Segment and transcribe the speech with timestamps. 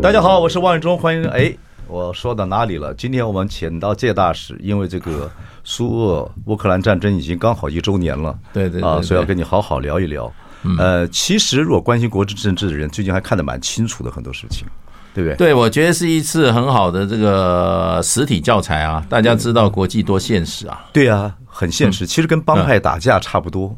[0.00, 1.26] 大家好，我是王伟忠，欢迎。
[1.28, 1.52] 哎，
[1.88, 2.94] 我说到哪里了？
[2.94, 5.28] 今天我们请到介大使，因为这个
[5.64, 10.32] 苏俄乌克兰战争已经刚好一周年了，对对，对啊，所以要跟你好好聊一聊。
[10.62, 14.68] 嗯、呃，其实如果关心国际政治的人，最近还看得蛮清楚的很多事情，
[15.12, 15.36] 对不对？
[15.36, 20.86] 对，我觉得是一次很好的这个实体教材啊，大家知道国际多现实啊。
[20.92, 23.66] 对啊，很现实，其实跟帮派打架差不多。
[23.66, 23.76] 嗯、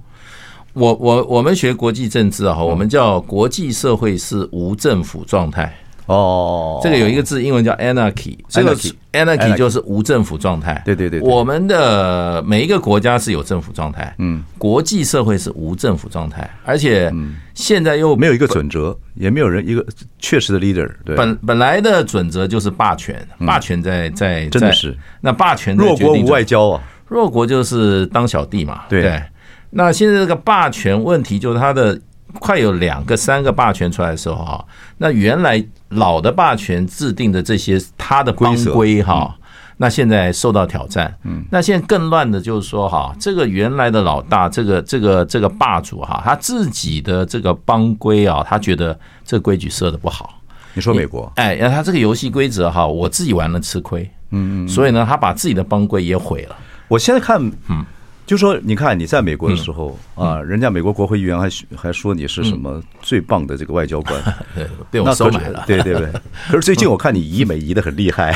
[0.75, 5.75] 我我我们学国际政治啊，我们叫国际社会是无政府状态。
[6.11, 8.75] 哦，这个有一个字，英文叫 anarchy，这个
[9.13, 10.83] anarchy 就是无政府状态。
[10.85, 17.13] 对对对，我们的每一个国家是有政府状态，嗯，国际社会是无政府状态，而且
[17.55, 19.87] 现在又没有一个准则，也没有人一个
[20.19, 20.91] 确实的 leader。
[21.05, 28.83] 对，本本来的准则就是霸权，霸权在在真的是那霸权弱国无外交啊，弱国就是当小弟嘛。
[28.89, 29.23] 对，
[29.71, 31.97] 那现在这个霸权问题就是它的。
[32.39, 34.65] 快有两个、三个霸权出来的时候啊，
[34.99, 39.37] 那原来老的霸权制定的这些他的规规哈，
[39.77, 41.15] 那现在受到挑战。
[41.25, 50.41] 嗯，那现在更乱的就是说哈，这个原来的老大，这个这个这个霸主哈，他自己的这个帮规啊，他觉得这规矩设的不好。
[50.75, 51.31] 你说美国？
[51.37, 54.03] 哎，那他这个游戏规则哈，我自己玩了吃亏。
[54.31, 56.57] 嗯嗯，所以呢，他把自己的帮规也毁了。
[56.89, 57.85] 我现在看，嗯。
[58.31, 64.23] 就说你看你在美国的时候啊，人家美国国会议员还还说你是什么最棒的这个外交官，
[64.89, 66.09] 被我收买了，对对对。
[66.49, 68.33] 可是最近我看你移美移的很厉害，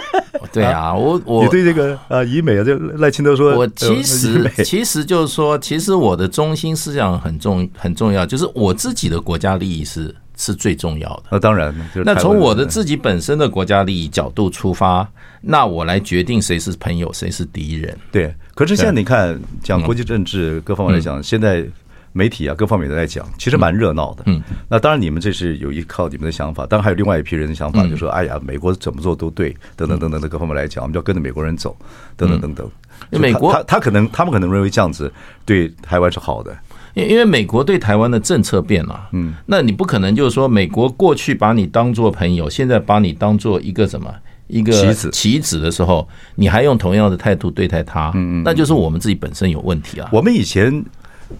[0.50, 11.24] 对啊，我我你对这个啊移美啊，就赖清德说，我其实其实就是说，其实我的中心思想很重很重要，就是我自己的国家利益是是最重要的。
[11.30, 11.74] 那当然，
[12.04, 15.08] 那从我的自己本身的国家利益角度出发，
[15.40, 17.96] 那我来决定谁是朋友，谁是敌人。
[18.10, 18.34] 对。
[18.54, 21.66] 可是现在你看，讲国际政治各方面来讲，现在
[22.12, 24.22] 媒体啊各方面都在讲，其实蛮热闹的。
[24.26, 31.76] 嗯，那当然你们这是有依靠你们的想法，当然还有另外一批人的想法，就说，哎呀，美国怎么做都对，等等等等的各方面来讲，我们就要跟着美国人走，
[32.16, 32.70] 等等等等。
[33.10, 35.12] 美国他他可能他们可能认为这样子
[35.44, 36.56] 对台湾是好的，
[36.94, 39.08] 因因为美国对台湾的政策变了。
[39.12, 44.12] 嗯，那你不可能就是说，美国过去把你当做朋友，现在把你当做一个什么？
[44.46, 50.08] 一个棋子棋子的时候，你还用同样的态度对待他，嗯嗯，那就是我们自己本身有问题啊。
[50.12, 50.84] 我们以前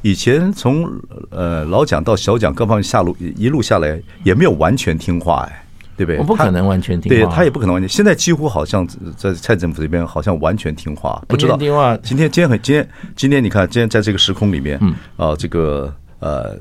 [0.00, 0.88] 以前从
[1.30, 5.63] 呃老蒋到小蒋各方面下路一路下来，也没有完全听话哎，
[5.96, 6.18] 对不对？
[6.18, 7.88] 我不可能完全听话，对他也不可能完全。
[7.88, 11.96] 现在几乎好像在蔡政府这边好像完全听话，不知道听话。
[11.98, 16.56] 今天今天很今天今天你看今天在这个时空里面，嗯啊这个呃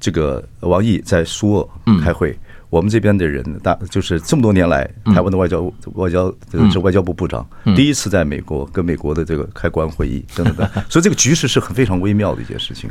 [0.00, 1.68] 这个王毅在苏俄
[2.02, 2.38] 开会。
[2.70, 12.90] 我们这边的人大就是这么多年来，台湾的外交外交这外交部部长第一次在美国跟美国的这个开关会议等等等， 所以这个局势是很非常微妙的一件事情。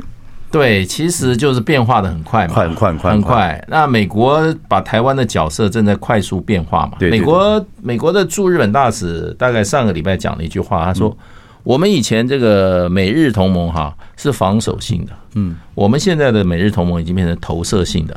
[0.50, 3.64] 对，其实就是变化的很快嘛，快很快很快很快。
[3.68, 6.96] 那美国把台湾的角色正在快速变化嘛。
[7.00, 11.16] 美国美国的驻日本大使大概上个礼拜讲了一句话，他说
[11.62, 18.16] ：“我们以前这个美日同盟哈是防守性的，嗯，我们现在的美日同盟已经变成投射性的。”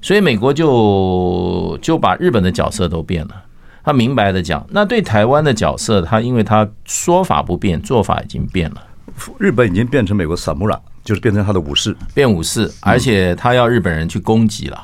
[0.00, 3.34] 所以美国就就把日本的角色都变了，
[3.82, 8.76] 他明白的讲，那对台湾的角色，他因为他说法不变，做法已经变了。
[9.38, 14.78] 日本已经变成美国萨姆拉，就是变成他的武士，变武士，而且他要日本人去攻击了，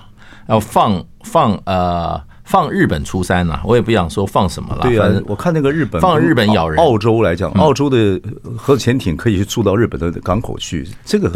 [0.49, 3.61] 要放放呃放日本出山了。
[3.65, 4.81] 我也不想说放什么了。
[4.81, 6.79] 对啊，我看那个日本放日本咬人。
[6.83, 8.19] 澳洲来讲，澳洲的
[8.57, 11.31] 核潜艇可以去住到日本的港口去，这个。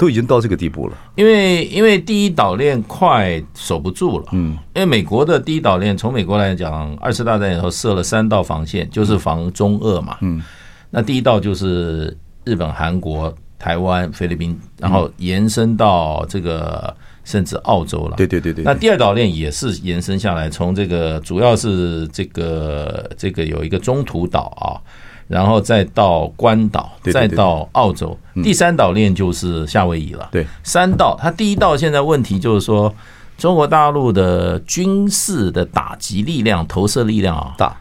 [0.00, 10.42] 都已经到这个地步了，因为因为第一岛链快守不住了，嗯，因为美国的第一岛链从美国来讲，二次大战以后设了三道防线，就是防中俄嘛，嗯，
[10.88, 16.92] 那第一道就是日本、韩国、台湾、菲律宾，然后延伸到这个
[17.22, 18.64] 甚至澳洲了，对对对对。
[18.64, 24.80] 那第二岛链也是延伸下来，从这个主要是这个这个有一个中途岛啊。
[25.28, 30.28] 然后再到关岛，再到澳洲，第三岛链就是夏威夷了。
[30.32, 32.92] 对，三道，它第一道现在问题就是说，
[33.38, 37.76] 中国大陆的军事的打击力量、投射力量啊大，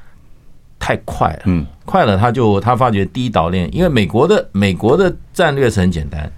[0.80, 1.42] 太快了。
[1.46, 6.32] 嗯，快了，他就他发觉第一岛链，因为美国的美国的战略是很简单，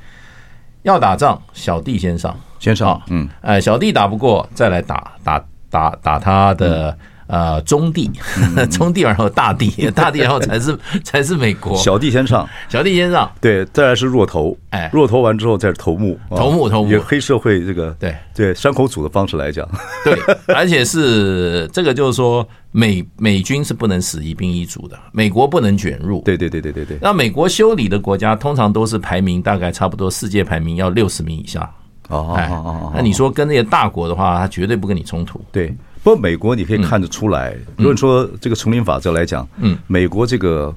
[0.82, 3.02] 要打仗，小弟先上，先上。
[3.10, 6.98] 嗯，哎，小弟打不过，再来打打打打他的。
[7.32, 8.12] 呃，中地，
[8.70, 11.78] 中地，然后大地，大地，然后才是 才是美国。
[11.78, 18.14] 小弟先上，小弟先上，对，再来是弱头，哎，弱头完之后再是头目，头目，头目，黑社会这个，对。
[18.34, 19.68] 对，山口组的方式来讲，
[20.04, 20.18] 对，
[20.56, 26.98] 而且是这个就是说美美军是不能死一兵一卒的，美国不能卷入，对对对对对对。
[27.02, 31.62] 那美国修理的国家通常都是排名大概差不多世界排名要六十名以下，
[32.10, 32.36] 哦哦
[32.66, 35.74] 哦，那你说跟那些大国的话，他绝对不跟你冲突，对。
[36.04, 40.74] 不过美国你可以看得出来，如果说这个丛林法则来讲，嗯，美国这个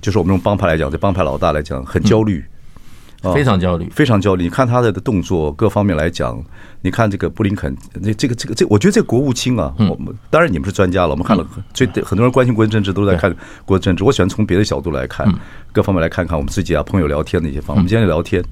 [0.00, 2.44] 就是我们用帮派来讲，这帮派老大来讲很焦虑，
[3.32, 4.42] 非常焦虑，非常焦虑。
[4.42, 6.42] 你看他的动作各方面来讲，
[6.82, 13.32] 你看这个布林肯，那这个这个这，我觉得这个国务卿啊，我们当然你们是专家了，我们看了，所以很多人关心国际政治都在看
[13.64, 14.02] 国际政治。
[14.02, 15.32] 我喜欢从别的角度来看，
[15.72, 17.76] 各方面来看看我们自己啊朋友聊天的一些方面。
[17.76, 18.42] 我们今天聊天，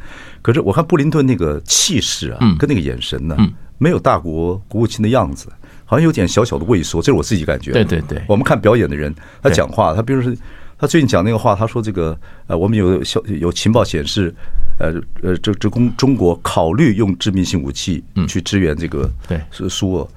[0.42, 3.36] 可是我看布林顿那个气势啊，跟那个眼神呢，
[3.78, 5.48] 没有大国国务卿的样子。
[5.84, 7.72] 好像有点小小的畏缩，这是我自己感觉。
[7.72, 10.32] 对对对，我们看表演的人，他讲话，他比如说
[10.78, 14.34] 他最近讲那个话，他说这个呃，我们有小有情报显示，
[14.78, 14.92] 呃
[15.22, 20.08] 呃，这这公中国考虑用致命性武器去支援这个对是苏俄。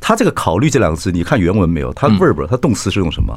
[0.00, 1.92] 他这个“考虑”这两个字，你看原文没有？
[1.92, 3.36] 他 verb 他动词是用什么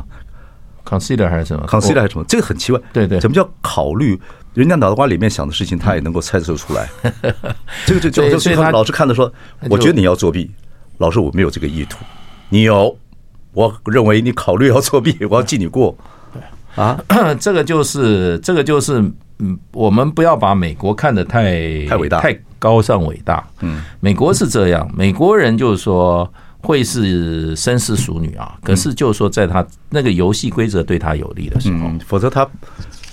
[0.85, 2.25] ？consider 还是什么？consider 还是什么？
[2.27, 2.79] 这个很奇怪。
[2.93, 4.19] 对对，什么叫考虑？
[4.53, 6.87] 人家脑袋瓜里面想的事情，他也能够猜测出来。
[7.87, 9.31] 这个就就所以他老是看着说，
[9.69, 10.51] 我觉得你要作弊。
[10.97, 12.03] 老师，我没有这个意图，
[12.49, 12.97] 你有，
[13.53, 15.95] 我认为你考虑要作弊，我要记你过。
[16.33, 16.41] 对。
[16.83, 16.99] 啊，
[17.39, 18.99] 这个就是这个就是，
[19.39, 23.45] 嗯，我们不要把美国看得太太伟大、太高尚伟大。
[23.61, 26.31] 嗯，美国是这样，美国人就是说
[26.61, 32.47] 会是绅士淑女啊，可是就是说在他那个游戏规则对他有利的时候，否则他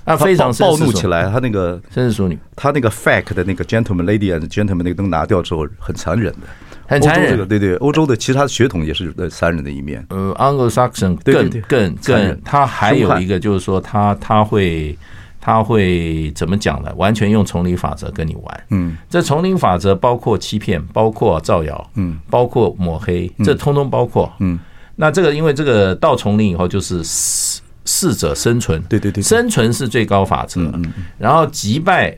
[0.04, 6.46] 他非常暴怒起来，他那个绅士淑女，他那个 fact 的那个 gentleman lady and gentleman 那个灯拿掉之后，很残忍的。
[6.92, 10.04] 很残忍，对对，欧洲的其他血统也是残忍的一面。
[10.10, 14.96] 呃，Anglo-Saxon 更更更，他还有一个就是说，他他会
[15.40, 16.92] 他会怎么讲呢？
[16.96, 18.64] 完全用丛林法则跟你玩。
[18.70, 24.32] 嗯，这丛林法则包括欺骗，包括造谣，嗯，包括抹黑，这通通包括。
[24.40, 24.58] 嗯，
[24.96, 30.60] 那这个因为这个到丛林以后就是适适者生存，对对对，生存是最高法则。
[30.74, 32.16] 嗯，然后击败。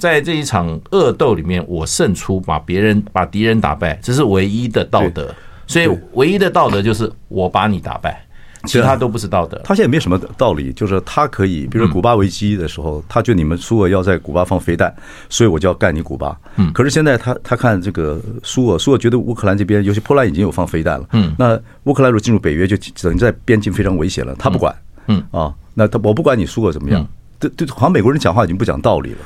[0.00, 5.32] 在这一场恶斗里面，我胜出，把别人把敌人打败，这是唯一的道德。
[5.66, 8.26] 所以，唯一的道德就是我把你打败，
[8.64, 9.60] 其他都不是道德。
[9.62, 14.92] 他现在没什么道理，就是他可以，比如说古巴危机的时候，他觉得你们苏俄要在古巴放飞弹，
[15.28, 16.36] 所以我就要干你古巴。
[16.56, 16.72] 嗯。
[16.72, 21.06] 可是现在他他看这个苏俄，苏俄觉得乌克兰这边，尤其波兰已经有放飞弹了。
[21.12, 21.32] 嗯。
[21.38, 24.34] 那乌克兰如果进入北约，就等于在边境非常危险了。
[24.36, 24.74] 他不管。
[25.06, 25.22] 嗯。
[25.30, 27.06] 啊，那他我不管你苏俄怎么样，
[27.38, 29.18] 对对，好像美国人讲话已经不讲道理了。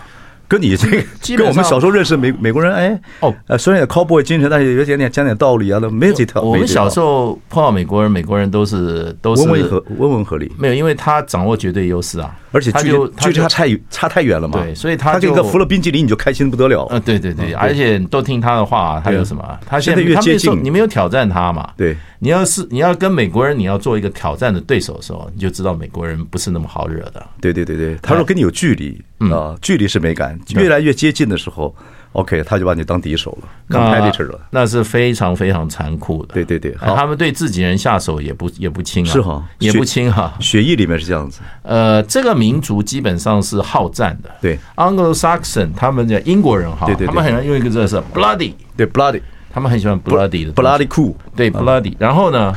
[0.46, 1.02] 跟你这个，
[1.37, 6.43] 跟我们小时候认识美美国人，哎，哦，呃，虽然有 cowboy 精神，但是有点点讲点道理啊，都没有这条。
[6.43, 16.87] 我们小时候碰到美国人，美国人都是都是温文和温文合理，没有，因为他掌握绝对优势啊，而且距离距离差太差太远了嘛，对，所以他这个服了冰激凌你就开心不得了。
[16.90, 19.43] 嗯，对对对，而且都听他的话，他有什么？
[19.67, 21.69] 他现在越接近，你没有挑战他嘛？
[21.76, 27.23] 对，你要是你要跟美国人，你要做一个挑战的对手的时候，你就知道美国人不是那么好惹的。
[27.38, 28.99] 对对对对，他说跟你有距离。
[29.31, 31.75] 啊，距离是美感，越来越接近的时候
[32.12, 36.35] ，OK，他就把你当敌手了，competitor 了，那是非常非常残酷的。
[36.35, 41.40] 对对对，他们对自己人下手也不也不轻啊，是哈，也不轻哈，血液里面是这样子。
[41.62, 44.31] 呃，这个民族基本上是好战的。
[44.43, 49.23] 对，Anglo-Saxon，他们叫英国人哈，他们很喜欢用一个字是 bloody，对 bloody，
[49.54, 52.52] 他们很喜欢 bloody 的 bloody cool，对 bloody，然后呢，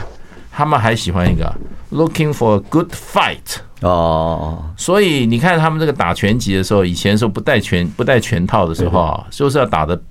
[0.52, 1.54] 他们还喜欢一个
[1.92, 3.58] looking for a good fight。
[3.82, 10.02] 哦，所以你看他们这个打拳击的时候，以前说不带拳不带拳套的时候啊，就是要打得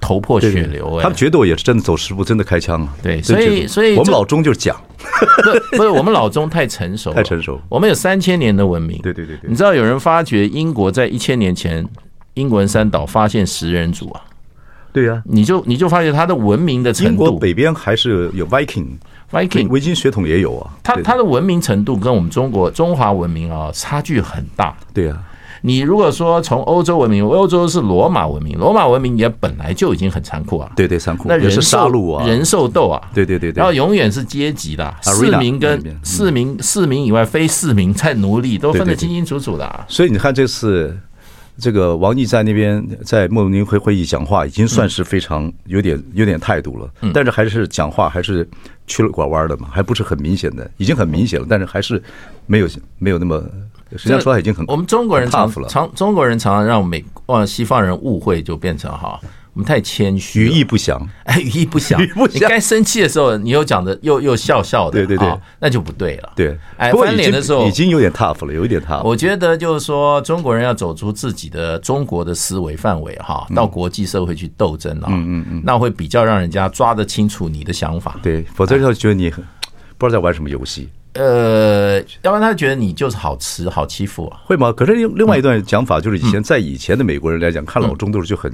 [0.00, 1.00] 头破血流。
[1.02, 2.94] 他们决斗也是真的走十步真的开枪啊。
[3.02, 4.80] 对，所以所以我们老中就是讲，
[5.72, 7.60] 不是我们老中太成熟，太成熟。
[7.68, 9.00] 我们有三千年的文明。
[9.02, 9.50] 对对对对。
[9.50, 11.84] 你知道有人发觉英国在一千年前
[12.34, 14.22] 英文三岛发现食人族啊？
[14.96, 18.86] 对呀，你就你就发现他的文明的程度，英国北边还是有 Viking。
[19.30, 24.74] Viking 维京血统也有啊，他他的文明程度跟我们中国中华文明啊差距很大。
[24.94, 25.22] 对啊，
[25.60, 30.72] 你如果说从欧洲文明，欧洲是罗马文明，罗马文明也本来就已经很残酷啊。
[30.74, 31.28] 对对，残酷。
[31.28, 32.98] 那人杀戮啊，人兽斗啊。
[33.12, 33.60] 对对对对。
[33.60, 39.84] 然后永远是阶级的，市民跟市民，市民以外非市民在奴隶，都分得清清楚楚的。
[39.88, 40.96] 所以你看这次。
[41.58, 46.90] 这个王毅在那边在慕尼黑会议讲话，已经算是非常有点有点态度了。
[47.14, 48.46] 但是还是讲话还是
[48.86, 51.46] 曲了拐弯的嘛，还不是很明显的，已经很明显了。
[51.48, 52.02] 但是还是
[52.46, 53.42] 没有没有那么，
[53.92, 57.04] 实际上说他已经很我们中国人常常中国人常常让美
[57.46, 59.18] 西方人误会，就变成哈，
[59.56, 61.00] 我们太谦虚，语义不详。
[61.40, 62.34] 语义不详，语义不详。
[62.34, 66.30] 你该生气的时候，你又讲的又又笑笑的，对对对，哦、那就不对了。
[66.36, 69.02] 对，哎，翻脸的时候已经有点 tough 了，有一点 tough。
[69.02, 78.20] 我觉得就是说，中国人要走出自己的中国的思维范围哈，到国际社会去斗争啊，嗯嗯嗯，那会比较让人家抓得清楚你的想法。
[78.22, 79.42] 对，否则就觉得你很
[79.96, 80.90] 不知道在玩什么游戏。
[81.14, 84.70] 呃，要不然他觉得你就是好吃好欺负啊，会吗？
[84.70, 88.52] 可是另另外一段讲法就是，以前在以前的美国人来讲，看老中都是就很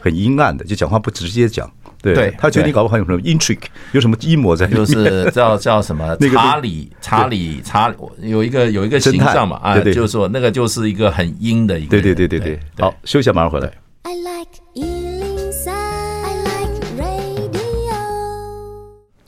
[0.00, 1.70] 很阴暗的，就讲话不直接讲。
[2.02, 11.90] 对，他觉得你搞不好有什么 intrigue，有什么阴谋在里面，就是叫叫什么 查理查理查，有一个有一个形象嘛啊，就是说那个就是一个很阴的一个。
[11.90, 13.70] 对对对对对，好，休息下，马上回来。
[14.02, 14.60] I like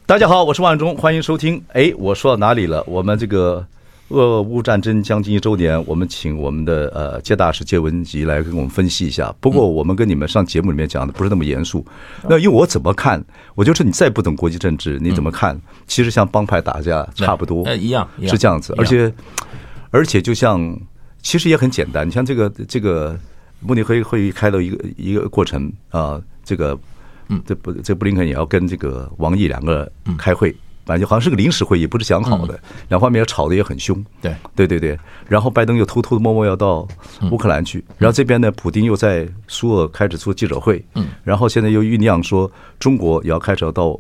[0.05, 1.63] 大家好，我是万忠，欢迎收听。
[1.73, 2.85] 哎，我说到哪里了？
[2.87, 3.67] 我们这个
[4.09, 9.35] 俄乌战争将近一周年，我们请我们的呃介大使介文吉来跟我们分析一下。
[9.41, 11.85] 不过我们跟你们上节目里面讲的不是那么严肃。
[12.29, 15.59] 那因为我怎么看，我就是你再不懂国际政治，你怎么看？
[15.87, 18.75] 其实像帮派打架差不多，一样是这样子。
[18.77, 19.13] 而且
[19.91, 20.79] 而且就像
[21.23, 23.19] 其实也很简单，你像这个这个
[23.61, 26.79] 慕尼黑会议开了一个一个过程啊，这个。
[27.29, 32.59] 嗯，这不，这布林肯也要跟这个王毅两个开会，反正就好像是个临时会议，不是讲好的。
[32.89, 34.05] 两方面也吵得也很凶。
[34.21, 34.99] 对，对，对，对。
[35.29, 36.87] 然后拜登又偷偷的摸摸要到
[37.31, 40.85] 乌克兰去，然后这边呢，普京又在苏俄开始做记者会。
[40.95, 41.07] 嗯。
[41.23, 43.99] 然后现在又酝酿说，中国也要开始要到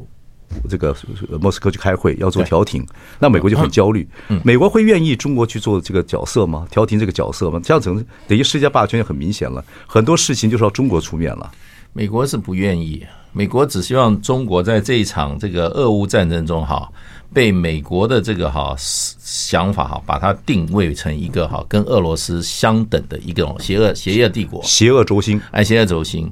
[0.69, 0.95] 这个
[1.41, 2.85] 莫斯科去开会，要做调停。
[3.19, 4.07] 那美国就很焦虑。
[4.43, 6.67] 美国会愿意中国去做这个角色吗？
[6.71, 7.61] 调停这个角色吗？
[7.63, 11.51] 这样子等于世界霸权也很明显了，很多事情就是要中国出面了。
[11.93, 13.07] 美国是不愿意。
[13.33, 16.87] 美国只希望中国在这一场这个俄乌战争中哈，
[17.33, 26.31] 被美国的这个哈想法哈，把它定位成一个哈跟俄罗斯相等的一个邪恶邪恶帝国，邪恶轴心，哎，邪恶轴心。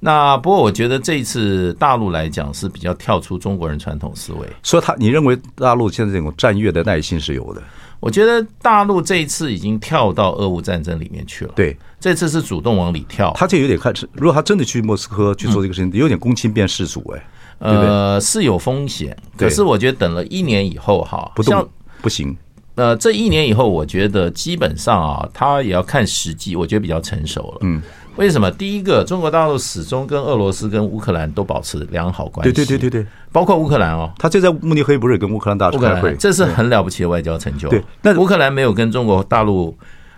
[0.00, 7.62] 那不过我觉得这一次大陆来讲是比较跳出中国人传统思维，所以他你认为大陆现在这种战略的耐心是有的？
[8.00, 11.52] 我觉得大陆这一次已经跳到俄乌战争里面去了。
[11.54, 13.32] 对，这次是主动往里跳。
[13.36, 17.22] 他这有点看，如果他真的去莫斯科去做这个事情，有点公亲变世主哎。
[17.58, 21.68] 呃，是有风险，可是我觉得等了一年以后哈，不动
[22.00, 22.34] 不行。
[22.76, 27.58] 呃，这一年以后，我觉得基本上啊，他也要看时机，我觉得比较成熟了。
[27.60, 27.82] 嗯。
[28.20, 28.50] 为什么？
[28.50, 32.52] 第一个，中国大陆始终跟俄罗斯、跟乌克兰都保持良好关系。
[32.52, 34.12] 对对对对对，包括乌克兰哦。
[34.18, 36.14] 他就在慕尼黑不是跟乌克兰大使开会？
[36.16, 37.70] 这是很了不起的外交成就。
[37.70, 39.74] 对，那乌克兰没有跟中国大陆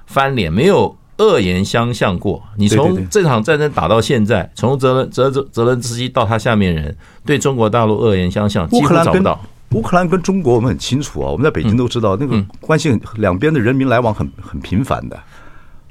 [0.07, 2.43] 翻脸，没有恶言相向过。
[2.57, 9.41] 你从这场战争打到现在，从泽伦泽泽泽伦斯基到他下面人对中国大陆恶言相向，几乎找不到。
[9.75, 15.19] 乌克兰跟中国我们很清楚啊，我们在北京都知道那个关系，两边的人民来往很很频繁的。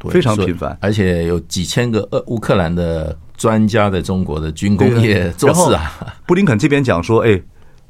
[0.10, 5.93] 非常频繁，而且有几千个呃乌克兰的专家在中国的军工业做事啊。
[6.25, 7.41] 布林肯这边讲说，哎，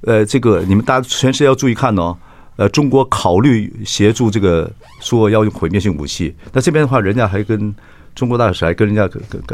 [0.02, 2.18] 呃，这个你们大家全世界要注意看哦，
[2.56, 7.74] 呃，中国考虑协助这个说要用毁灭性武器，那这边的话，人家还跟。
[8.16, 9.10] 中国大使还跟人家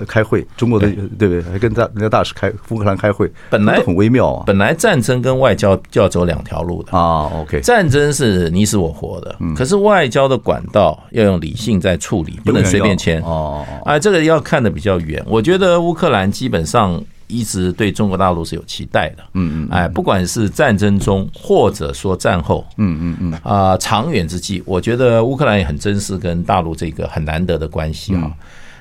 [0.08, 0.88] 开会，中国的
[1.18, 1.42] 对不对？
[1.44, 4.44] 还跟大人家大使开乌克兰开会，本来很微妙啊。
[4.46, 7.30] 本来战争跟外交就要走两条路的啊。
[7.42, 13.66] OK，战争是你死我活的，可是外交的管道要用理性在处理，不能随便签哦。
[13.86, 15.24] 啊，这个要看的比较远。
[15.28, 17.04] 我觉得乌克兰基本上。
[17.28, 28.32] 一直对中国大陆是有期待的，嗯嗯，哎，不管是战争中或者说战后，嗯嗯嗯，啊，长远之计，我觉得乌克兰也很珍视跟大陆这个很难得的关系啊。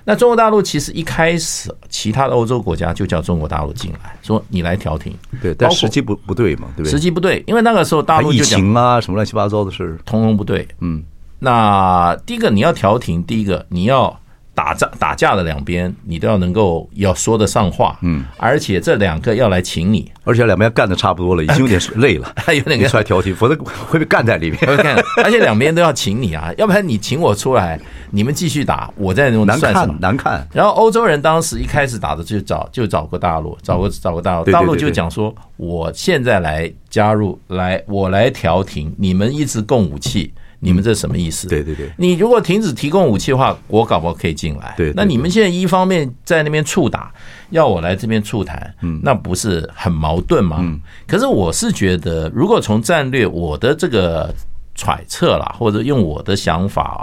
[0.04, 5.12] 那中国大陆其实一开始，其他的欧洲国家就叫中国大陆进来，说你来调停，
[5.42, 6.90] 对，但时机不不对嘛，对不对？
[6.90, 10.66] 时机不对，因为那个时候大陆就讲啊，什么乱七八糟的事，通通不对。
[10.80, 11.02] 嗯，
[11.40, 14.16] 那第一个你要调停，第一个你要。
[14.56, 24.58] 打仗打架的两边，你都要能够要说得上话，嗯，而且这两个要来请你，而且两边干的差不多了，已经有点累了，还 有点出来调停，否则会被干在里面。
[25.22, 27.78] 而且两边都要请你啊， 要不然你请我出来，
[28.10, 30.48] 你们继续打，我在那种难看难看。
[30.54, 40.32] 然后欧洲人当时一开始打的就找就找过大陆，找过找过大陆，大陆就讲说，我现在来加入，来我来调停，你们一直供武器。
[40.58, 41.46] 你们这什么意思？
[41.48, 44.74] 对对对，你如果停止提供武器的话，我搞不好可以进来。
[44.76, 47.12] 对，那你们现在一方面在那边触打，
[47.50, 50.56] 要我来这边促谈，嗯，那不是很矛盾吗？
[50.60, 54.34] 嗯，可是我是觉得，如果从战略我的这个
[54.74, 57.02] 揣测啦，或者用我的想法啊，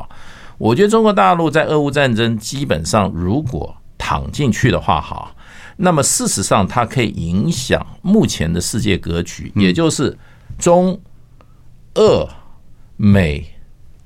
[0.57, 5.31] 我觉得中国大陆在俄乌战争基本上如果躺进去的话，哈，
[5.77, 10.17] 那么事实上它可以影响目前的世界格局，也就是
[10.57, 10.99] 中
[11.95, 12.27] 俄。
[13.05, 13.45] 美、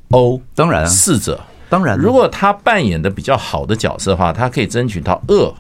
[0.10, 1.40] 欧当然四者。
[1.70, 5.54] 当然，如果他扮演的比较好的角色的话，他可以争取到俄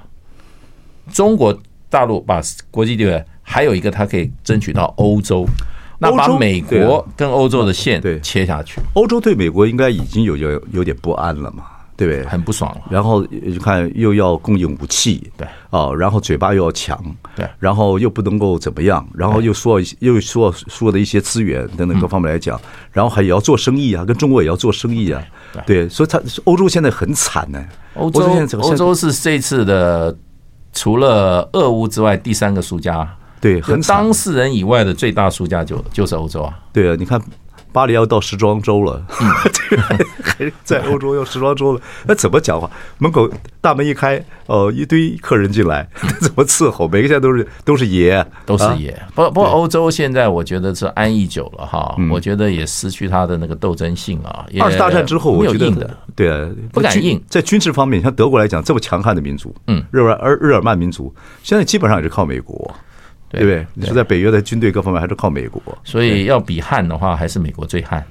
[1.13, 1.55] 中国
[1.87, 2.41] 大陆把
[2.71, 5.45] 国际地位，还有一个他可以争取到欧洲，
[5.99, 8.19] 那把美国跟欧洲的线对。
[8.21, 11.65] 切下去，欧洲对美国应该已经有有有点不安了嘛。
[11.97, 12.23] 对不对？
[12.27, 12.81] 很不爽了。
[12.91, 16.97] 然后就看又要供应武器，对哦，然后嘴巴又要强，
[17.35, 22.61] 对，然后又不能够怎么样，然后又说又说说的一些资源等等各方面来讲，
[22.91, 25.21] 然后还也要做生意啊，跟中国也要做生意啊，
[25.65, 27.65] 对，所以他欧洲现在很惨呢。
[27.95, 28.21] 欧洲
[28.59, 30.15] 欧洲是这次的
[30.73, 33.09] 除了俄乌之外第三个输家，
[33.41, 36.53] 对，很当事人以外的最大输家就就是欧洲啊。
[36.71, 37.19] 对啊，你看。
[37.77, 38.99] 巴黎要到时装周了，
[40.23, 42.67] 还在欧洲要时装周了，那怎么讲话？
[42.97, 43.29] 门口
[43.61, 45.87] 大门一开，哦，一堆客人进来，
[46.19, 46.87] 怎么伺候？
[46.87, 48.99] 每个现在都是都是爷，都是爷。
[49.13, 54.47] 不不过欧洲现在我觉得是安逸久了哈，我觉得也失去他的那个斗争性啊。
[54.59, 57.23] 二次大战之后，我觉得对啊，不敢硬。
[57.29, 62.73] 在军事方面，像德国来讲，这么强悍的民族，嗯，日耳而日耳曼民族，现在基本上也是靠美国。
[63.29, 63.65] 对不对？
[63.73, 68.03] 你说在北约的军队各方面还是靠美国，所以要比悍的话，还是美国最悍。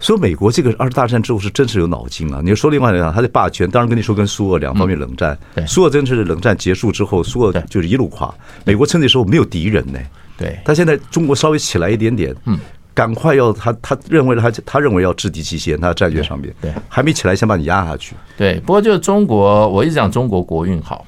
[0.00, 2.40] 说美国这个二次大战之后是真是有脑筋啊！
[2.44, 8.32] 你说另外来讲，他的霸权，当然跟你说跟苏俄两方面冷战，苏俄真是冷战结束之后，苏俄就是一路垮。
[8.64, 9.98] 美国趁那时候没有敌人呢，
[10.36, 10.56] 对。
[10.64, 12.56] 他现在中国稍微起来一点点，嗯，
[12.94, 18.14] 赶快要他他认为他他认为要制敌极限，他战略上面对还没起来，先把你压下去。
[18.36, 21.04] 对，不过就是中国，我一直讲中国国运好。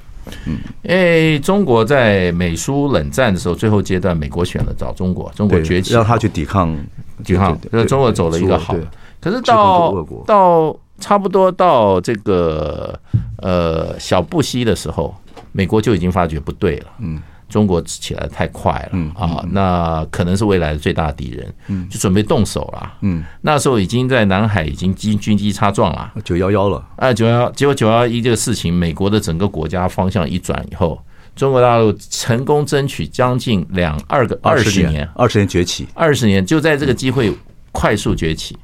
[0.47, 6.77] 嗯，因为中国在美苏冷战的时候，最后阶段，美国选了找中国，中国崛起，让他去抵抗，
[7.25, 8.75] 抵抗，就是中国走了一个好。
[9.21, 12.99] 可是到到差不多到这个
[13.39, 15.15] 呃小布希的时候，
[15.53, 16.87] 美国就已经发觉不对了。
[16.99, 17.21] 嗯。
[17.51, 30.99] 中国起来太快了，嗯啊，那可能是未来的最大敌人，嗯，就准备动手了，嗯，那时候已经在南海已经军军机擦撞了，九幺幺了，哎，九幺，结果九幺一这个事情，美国的整个国家方向一转以后，
[31.35, 37.31] 中国大陆成功争取将近两二个二十年，二十年崛起，二十年就在这个机会
[37.73, 38.57] 快速崛起，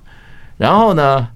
[0.56, 1.28] 然后呢？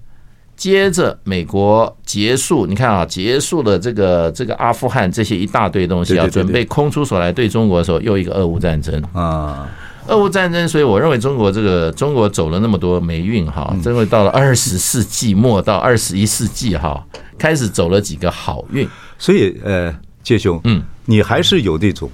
[0.61, 9.67] 接着美国结束，你看啊，结束了这个这个阿富汗这些一大堆东西，啊准备空出手来对中国的时候，又一个俄乌战争啊，
[10.05, 10.67] 俄乌战争。
[10.67, 17.03] 所以我认为中国这个中国走了那么多霉运哈，真的到了二十世纪末到二十一世纪哈，
[17.39, 18.87] 开始走了几个好运。
[19.17, 22.07] 所以呃，介兄，嗯，你还是有那种。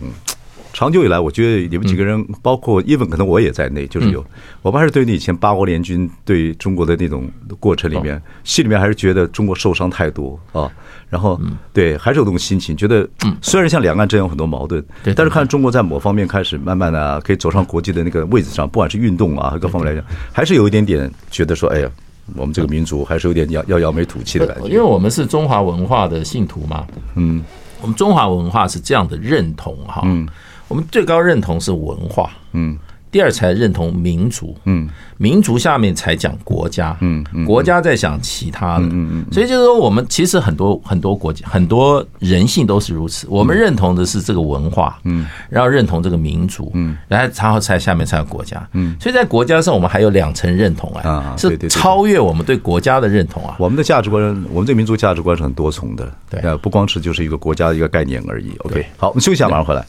[0.77, 4.23] 长久以来，我觉得你们几个人，包括 even 可能我也在内，就是有
[4.61, 7.27] 我们还是对你以前八国联军对中国的那种
[7.59, 10.71] 过程里面，心里面还是觉得中国受伤太多啊。
[11.09, 11.41] 然后
[11.73, 13.09] 对，还是有这种心情，觉得
[13.41, 14.85] 虽然像两岸真有很多矛盾，
[15.15, 21.89] 但是看中国在某方面开始慢慢的可以走上国际的那个位置上，不管是运动啊各方面来讲，还是有一点点觉得说，哎呀，
[22.35, 24.67] 我们这个民族还是有点要要扬眉吐气的感觉。
[24.69, 26.85] 因为我们是中华文化的信徒嘛，
[27.15, 27.43] 嗯，
[27.81, 30.29] 我们中华文化是这样的认同哈，嗯。
[30.67, 32.77] 我们最高认同是文化，嗯，
[33.09, 59.85] 第二才认同民族，嗯，民族下面才讲国家，嗯，国家在想其他的，嗯嗯，所以就是说，我们其实很多很多国家很多人性都是如此，我们认同的是这个文化，嗯，然后认同这个民族，嗯，然后然后才下面才有国家，嗯，所以在国家上我们还有两层认同啊，是超越我们对国家的认同啊，我们的价值观，我们这个民族价值观是很多重的，对，不光是就是一个国家的一个概念而已，OK，好，我们休息一下，马上回来。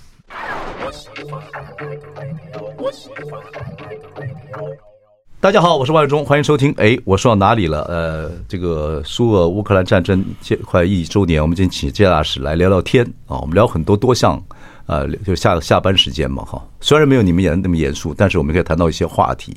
[5.40, 6.74] 大家好，我是万忠，欢迎收听。
[6.78, 7.82] 哎，我说到哪里了？
[7.82, 10.24] 呃，这个苏俄乌克兰战争
[10.64, 13.38] 快一周年，我们今天请谢大使来聊聊天啊。
[13.38, 14.42] 我们聊很多多项，
[14.86, 16.60] 呃，就下下班时间嘛，哈。
[16.80, 19.56] 虽然没有你们演的那么严肃，但是我们可以谈到一些话题。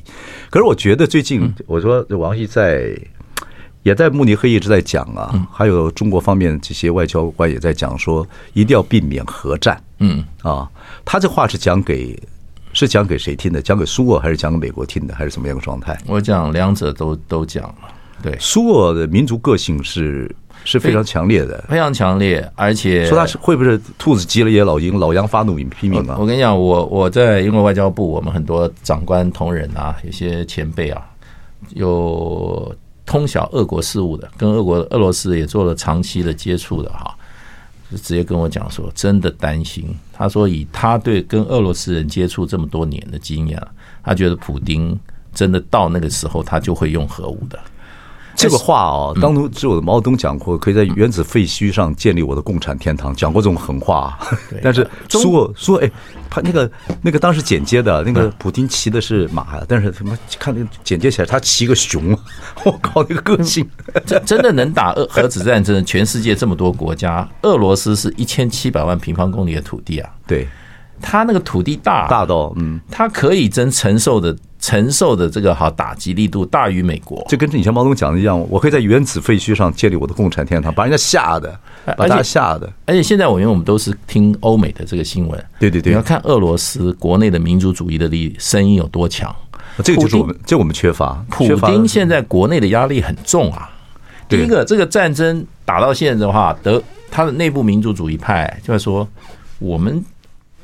[0.50, 2.96] 可是我觉得最近，我说王毅在
[3.82, 9.82] 也在慕尼黑一直在讲啊，还有中国方面这些外交官也在讲说，一定要避免核战。
[10.02, 10.68] 嗯啊，
[11.04, 12.20] 他这话是讲给。
[12.74, 13.60] 是讲给谁听的？
[13.60, 15.14] 讲给苏俄还是讲给美国听的？
[15.14, 15.94] 还是怎么样的状态？
[16.06, 17.74] 我讲两者都都讲了。
[18.22, 20.34] 对，苏俄的民族个性是
[20.64, 26.16] 是非常强烈的，非常强烈，而且说他是会不会兔子急了也老鹰，老羊发怒也拼命啊？
[26.18, 31.02] 我跟你讲，我我在英国外交部，我们很多长官同仁啊，有些前辈啊，
[31.74, 37.14] 有通晓俄国事务的，跟俄国俄罗斯也做了长期的接触的哈。
[37.92, 39.94] 就直接跟我讲说，真的担心。
[40.10, 43.62] 他说，以他对跟俄罗斯人接触这么多年的经验，
[44.02, 44.98] 他觉得普丁
[45.34, 47.58] 真的到那个时候，他就会用核武的。
[48.42, 54.18] 这个话哦，当初只有毛泽东讲过，可以在原子废墟上建立我的共产天堂，讲过这种狠话。
[54.62, 55.90] 但是说说哎，
[56.28, 62.18] 他那个那个当时剪接的那个普京骑的是马，但是他妈看那个剪接起来他骑个熊，
[62.64, 63.66] 我靠，那个个性，
[64.04, 65.84] 真真的能打核核子战争？
[65.84, 70.48] 全世界这么多国家，俄罗斯是一千七百万平方公里的土地啊，对。
[71.04, 82.72] 他那个土地大大到，嗯，他可以真承受的承受的这个好打击力度大于美国，就跟以前毛泽东讲的一样，我可以在原子废墟上建立我的共产天堂，把人家吓的，把大家吓的。
[82.86, 89.34] 而且现在我因为我们都是听欧美的这个新闻，对对对，你要看俄罗斯国内的民族主义的力声音有多强，
[89.82, 91.20] 这个就是我们这我们缺乏。
[91.28, 93.68] 普丁现在国内的压力很重啊。
[94.28, 99.06] 第一个，这个战争打到现在的话，德他的内部民族主义派就在说
[99.58, 100.00] 我们。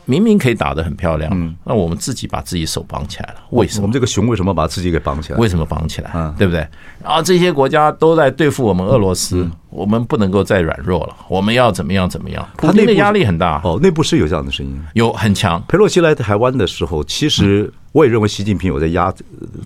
[0.08, 3.82] 明明可以打得很漂亮，嗯，那我们自己把自己手绑起来了，为什么？
[3.82, 5.38] 我们这个熊为什么把自己给绑起来？
[5.38, 6.10] 为什么绑起来？
[6.14, 6.66] 嗯，对不对？
[7.04, 12.08] 然后这些国家都在对付我们俄罗斯，我们不能够再软弱了，我们要怎么样？
[12.08, 12.48] 怎么样？
[12.56, 15.62] 普丁的压力很大哦，内部是有这样的声音，有很强。
[15.68, 19.12] 佩洛西来台湾的时候，其实我也认为习近平有在压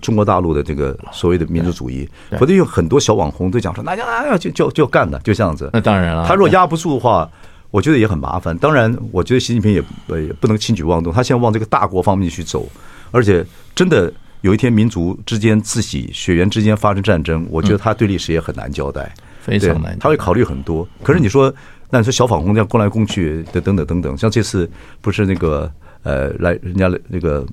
[0.01, 2.05] 中国大陆的这个所谓的民族主义，
[2.37, 3.95] 否则有很多小网红都讲说，那
[4.37, 5.69] 就就就就干的，就这样子。
[5.71, 7.29] 那当然了，他若压不住的话。
[7.73, 8.55] 我觉得也很麻烦。
[8.59, 9.83] 当然，我觉得习近平也
[10.21, 12.69] 也不能轻举妄动，他现在往这个大国方面去走，
[13.09, 19.97] 而且真的有一天民族之间自己血缘之间发生战争，我觉得他对历史也很难交代，非常难。
[19.99, 20.87] 他会考虑很多。
[21.01, 21.51] 可是你说，
[21.89, 24.69] 那你说小访红这样攻来攻去的等等等等，像这次
[25.01, 25.71] 不是那个
[26.03, 27.43] 呃来人家那个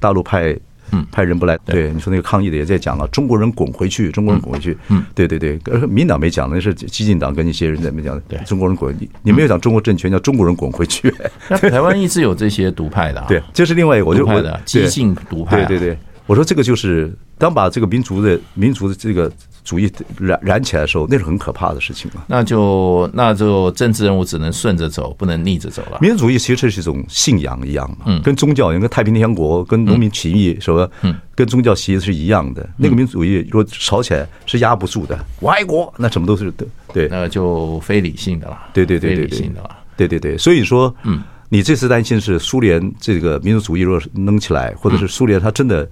[0.00, 0.58] 大陆派。
[0.92, 4.76] 嗯，派人不来，对你说那个抗议的也在讲了，中国人滚回去，中国人滚回去。
[4.88, 8.20] 嗯，对对对，民党没讲，那是激进党跟一些人在没讲。
[8.28, 11.14] 对，中国人滚，你没有讲中国政权叫中国人滚回去。
[11.48, 15.64] 那台湾一直有这些独派的，啊 对，这是另外一个，我就我激进独派。
[15.64, 19.30] 对对对，我说这个就是当把这个民族的民族的这个。
[19.70, 22.24] 主义燃燃起来的时候，那是很可怕的事情嘛。
[22.26, 25.98] 那就那就政治人物只能顺着走，不能逆着走了。
[26.00, 32.68] 民族主义其实是一种信仰一样嘛，嗯，跟宗教跟太平天国、跟农民起义什么，嗯，跟宗教其实是一样的。
[32.76, 38.58] 那个民族主义如果吵起来是压不住的，我爱国，那什么都是对，对，那就非理性的了。
[38.72, 39.52] 对对对对对，
[39.96, 40.36] 对对对。
[40.36, 45.88] 所以说，嗯，你这次担心是苏联这个民族主义若弄起来，或者是苏联他真的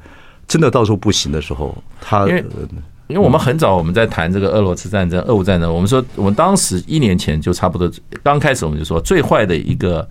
[0.49, 2.27] 真的到时候不行的时候，他。
[2.27, 2.45] 因为
[3.17, 7.91] 我们很早我们在谈这个俄罗斯战争、俄乌战争，我们说我们当时一年前就差不多
[8.23, 10.07] 刚开始我们就说最坏的一个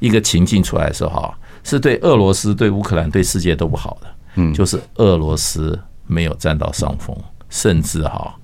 [0.00, 7.16] 一个情境出来的时候哈，是对俄罗斯、对乌克兰、对世界都不好的，嗯，就是俄罗斯没有占到上风，
[7.48, 8.34] 甚至哈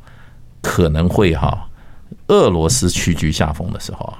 [0.62, 1.68] 可能会哈
[2.28, 4.18] 俄罗斯屈居下风的时候啊，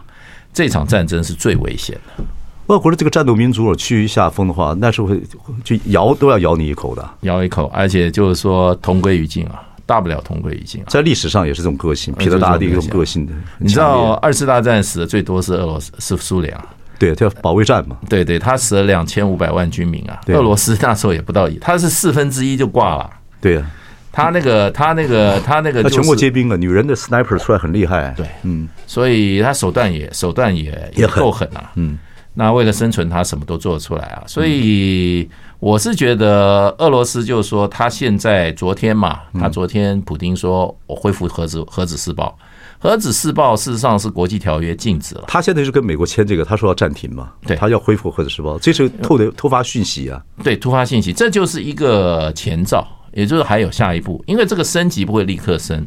[0.52, 2.24] 这场战争是最危险的。
[2.68, 5.20] 俄国的这个战斗民族，屈于下风的话，那是会
[5.64, 10.82] 就咬都要咬你一口的，咬一口，而且就是说同归于尽啊，大不了同归于尽。
[10.86, 13.32] 在历史上也是这种个性，彼得大帝这种个性的。
[13.58, 16.64] 你知道二次大战死的最多是俄罗斯，是苏联啊，
[16.98, 23.10] 对，叫保卫战嘛，对对，他死了两千五百万军民啊，俄罗斯那时候也不到一，他是四分之一就挂了。
[23.40, 23.70] 对啊，
[24.12, 31.98] 他那个他那个他那个全国皆兵啊，女人的 sniper 出来很厉害，对，嗯，所以他手段也手段也也够狠啊，嗯。
[32.34, 34.24] 那为了生存，他什么都做得出来啊！
[34.26, 42.34] 所以我是觉得，俄罗斯就是说，他现在昨天嘛，他昨天普丁说我恢复核子核子试爆，
[42.78, 45.24] 核子试爆事实上是国际条约禁止了。
[45.28, 50.22] 他现在是跟美国签这个，他说要暂停嘛，对，他要恢复核子试爆，这是透的突发讯息啊！
[50.42, 55.86] 对，突发讯息，这就是一个前兆，也就是还有下一步，因为这个升级不会立刻升。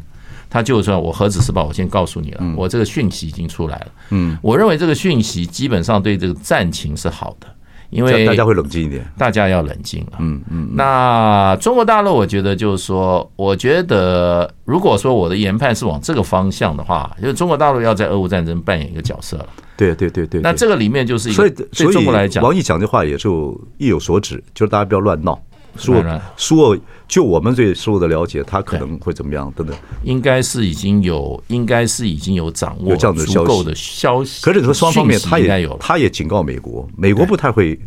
[0.50, 3.88] 他就是说我核子试爆，我先告诉你了，我这个讯息已经出来了。
[4.10, 7.48] 嗯，我认为这个讯息基本上对这个战情是好的，
[7.90, 10.18] 因为大家会冷静一点，大家要冷静了。
[10.20, 10.70] 嗯嗯。
[10.74, 19.48] 那中国大陆，我觉得就是说，我觉得如果说我的研判是往这个方向的话，就是中国大陆要在俄乌战争扮演一个角色了。
[19.78, 20.42] 对对对对。
[20.42, 25.38] 那这个里面就是一个，所以对中国来讲，王毅讲这话也就意有所指，就是大家不要乱闹。
[25.78, 26.04] 说
[26.38, 29.52] 说，就我们对苏俄的了解，他可能会怎么样？
[29.56, 34.44] 等等，应该是已经有，应该是已经有掌握有这样的足够的消息。
[34.44, 37.80] 可是你说双方面，他也有，他也警告美国，美国不太会。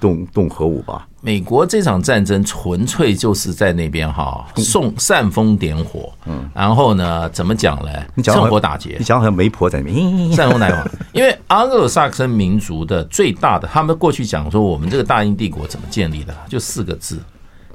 [0.00, 1.06] 动动核武吧？
[1.22, 7.90] 美国这场战争纯粹就是在那边哈送煽风点火，嗯，然后呢，怎么讲呢？
[8.22, 8.96] 趁火打劫。
[8.98, 9.96] 你讲好像媒婆在那边
[10.32, 17.18] 煽风点火，因为盎格鲁撒克森民族的最大的，他们过去讲说我们这个大英帝国怎么建立的，就四个字，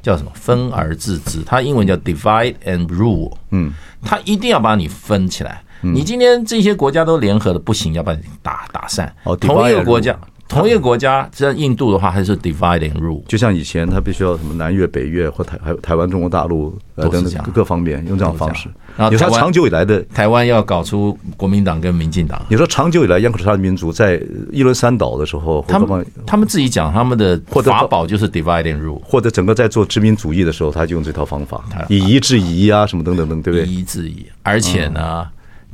[0.01, 0.31] 叫什么？
[0.33, 1.43] 分而治之。
[1.43, 3.31] 它英文叫 divide and rule。
[3.51, 5.61] 嗯，他一定要把你分起来。
[5.81, 9.13] 你今天这些国家都联合的不行，要把你打打散。
[9.39, 10.17] 同一个国家。
[10.47, 18.69] 同一个国家，像印度的话，还是 divide and rule，就像以前他必须要什么南越、北越或台还台湾、中国大陆等等各方面用这样的方式。
[18.95, 33.67] 然后你说长久以来的台湾要搞出国民党跟民进党，你说长久以来，雅克沙民族在一轮三岛的时候，他们他们自己讲他们的法宝就是 divide and rule，或者整个在做殖民主义的时候，他就用这套方法，以夷制夷啊什么等等等，对不对？
[33.67, 35.27] 以夷制夷，而且呢。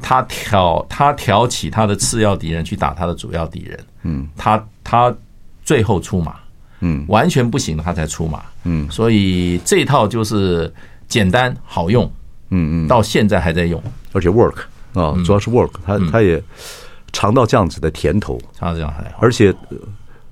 [0.04, 5.16] 他挑他挑起他的次要敌人去打他的主要敌人，嗯，他他
[5.64, 6.36] 最后出马，
[6.80, 10.72] 嗯，完全不行了他才出马，嗯，所以这套就是
[11.08, 12.06] 简单好用，
[12.50, 13.82] 嗯嗯，到现在还在用，
[14.14, 14.58] 而且 work
[14.94, 16.42] 啊，主要是 work，他他也
[17.12, 19.54] 尝到这样子的甜头，尝到这样还好，而且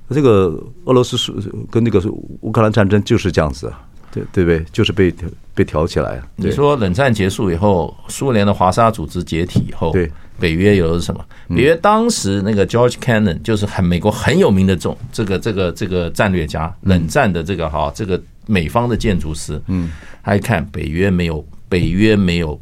[0.10, 1.32] 这个俄罗斯是
[1.70, 2.00] 跟那个
[2.42, 3.72] 乌克兰战争就是这样子。
[4.12, 4.64] 对对不对？
[4.72, 5.14] 就是被
[5.54, 6.22] 被挑起来。
[6.36, 11.24] 你说冷战结束以后，苏联的华沙组织解体以后，对北约有的是什么？
[11.50, 19.62] 北约当时那个 George Kennan 就是很美国很有名的这种这个这个这个战略家，冷战的这个哈这个美方的建筑师。
[19.68, 19.92] 嗯，
[20.24, 22.58] 他一看北约没有北约没有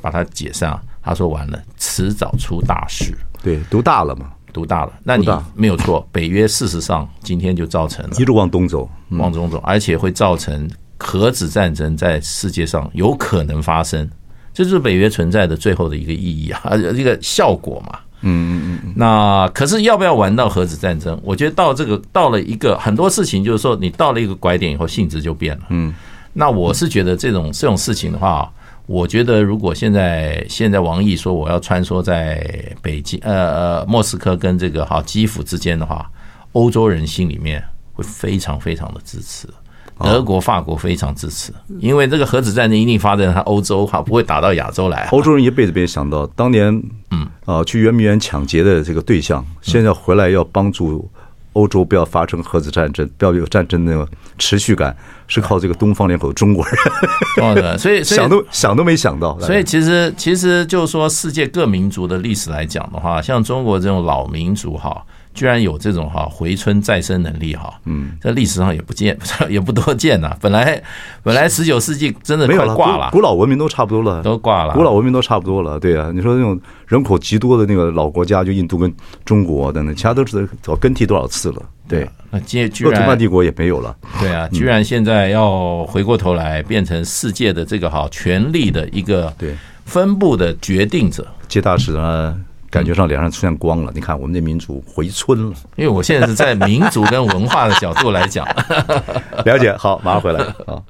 [0.00, 3.12] 把它解散，他说完了，迟早出大事。
[3.42, 4.92] 对，独大了嘛，独大了。
[5.02, 10.70] 那你没有错，北约事实上今天就造成了一路往东走，往东走，而且会造成。
[10.98, 14.08] 核子战争在世界上有可能发生，
[14.54, 17.98] 这就是北约存在的最后的一个意义啊，一个效果嘛。
[18.22, 18.94] 嗯嗯嗯。
[18.96, 21.20] 那可是要不要玩到核子战争？
[21.22, 25.64] 我觉得到这个到了一个很多事情，就是说你到了一个拐点以后，性质就变了。
[25.68, 25.94] 嗯。
[26.32, 28.50] 那我是觉得这种这种事情的话，
[28.86, 33.32] 我觉得如果现在现在王毅说我要穿梭在北京呃
[33.80, 36.10] 呃莫斯科跟这个哈基辅之间的话，
[36.52, 39.46] 欧洲人心里面会非常非常的支持。
[39.98, 45.08] 德国、法国非常支持，因为这个核子战争一定发展在欧洲哈，不会打到亚洲来。
[45.10, 46.68] 欧洲人一辈子没想到，当年
[47.10, 51.08] 嗯啊去圆明园抢劫的这个对象，现在回来要帮助
[51.54, 54.06] 欧洲不要发生核子战争，不要有战争的
[54.36, 54.94] 持续感，
[55.26, 56.62] 是靠这个东方联合中国
[57.54, 57.78] 人。
[57.78, 59.38] 所以 想都想都没想到。
[59.40, 65.02] 所以其实其实就是说，世界各民族的历史来讲的话，像中国这种老民族哈。
[65.36, 69.16] 居然有这种哈回春再生能力哈，嗯，在历史上也不见
[69.48, 70.34] 也不多见呐。
[70.40, 70.82] 本来
[71.22, 75.78] 本来十九世纪真的没有挂了，古老文明都差不多了，都挂了，古老文明都差不多了。
[75.78, 78.92] 对啊，你说那种人口极多的那个老国家，就印度跟
[79.24, 81.62] 中国等等，其他都是早更替多少次了。
[81.86, 83.94] 对，那接居然曼帝国也没有了。
[84.18, 92.34] 对啊，居然现在要回过头来变成世界的这个哈权力的一个对分布的决定者，接大使啊。
[92.76, 95.56] 感觉上脸上出现光了，你看我们的民族回春了。
[95.76, 98.46] 因为我现在是在民族跟文化的角度来讲，
[99.46, 99.74] 了解。
[99.78, 100.76] 好，马上回来啊。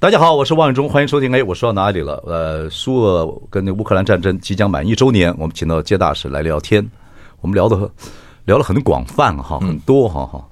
[0.00, 1.32] 大家好，我是王伟忠，欢迎收听。
[1.32, 2.20] 哎，我说到哪里了？
[2.26, 6.84] 呃，苏俄跟那乌克兰战争即将满一周年，我们请到接大使来聊天。
[7.42, 7.88] 我们聊的
[8.44, 10.44] 聊了很广泛哈，很多哈哈。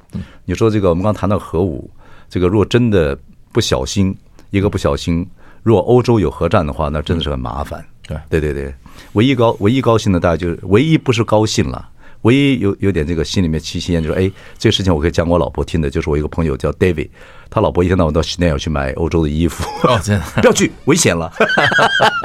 [0.44, 1.90] 你说这个，我们刚谈到核武，
[2.28, 3.18] 这个如果真的
[3.50, 4.16] 不小心，
[4.50, 5.28] 一个不小心。
[5.62, 7.84] 如果欧洲有核战的话，那真的是很麻烦。
[8.08, 8.74] 对对对对，
[9.12, 11.88] 唯一高唯一高兴的，大家就是唯一不是高兴了，
[12.22, 17.08] 唯一有有点这个心里面起心念，就是哎，这个事情我可以讲给我老婆听的，就是我一个朋友叫 David，
[17.48, 21.32] 他老婆一天到晚到 Chanel 去买欧洲的衣服，哦，真的 不要去，危险了，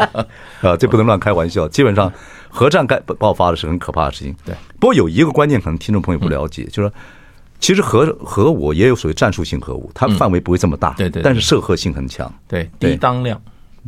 [0.62, 1.68] 啊，这不能乱开玩笑。
[1.68, 2.12] 基本上
[2.50, 4.36] 核战该爆发的是很可怕的事情。
[4.44, 6.94] 对，不过有一个观念可能听众朋友不了解，就是说。
[7.60, 13.42] 其实核核武也有所谓战术性核武，它范围不会这么大，对对，但是射核性很强，对，低当量，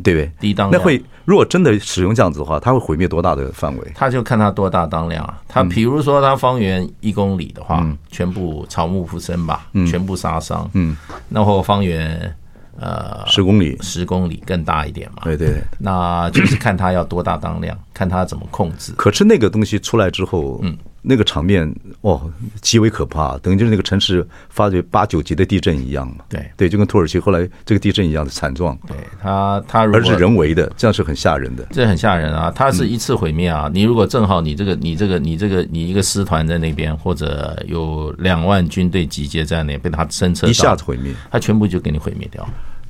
[0.03, 0.32] 对不对？
[0.39, 3.91] 低当量，那会如果真的使用这样子的话，它会毁灭多大的范围？
[3.93, 5.39] 它就看它多大当量啊。
[5.47, 10.67] 它比如说它方圆一公里的话，全部草木不生吧，全部杀伤。
[10.73, 10.97] 嗯，
[11.29, 12.36] 然后方圆
[12.79, 15.21] 呃十公里，十公里更大一点嘛？
[15.23, 18.93] 对对，那就是看它要多大当量，看它怎么控制。
[18.97, 20.75] 可是那个东西出来之后，嗯。
[21.01, 22.31] 那个场面哦，
[22.62, 26.25] 极为可怕，等于就是那个城市发生八九级的地震一样嘛。
[26.27, 28.77] 对对，就跟土耳其后来这个地震一样的惨状。
[28.88, 31.65] 对它，它而是人为的，这样是很吓人的。
[31.71, 32.51] 这很吓人啊！
[32.53, 33.69] 它是一次毁灭啊！
[33.73, 42.47] 你如果正好你这个你这个你这个你一个师团在那边，或者有两万军队集结在那边，被它侦测，一下子毁灭，它全部就给你毁灭掉。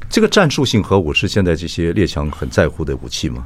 [0.09, 3.45] 这个战术性核武是现在这些列强很在乎的武器吗？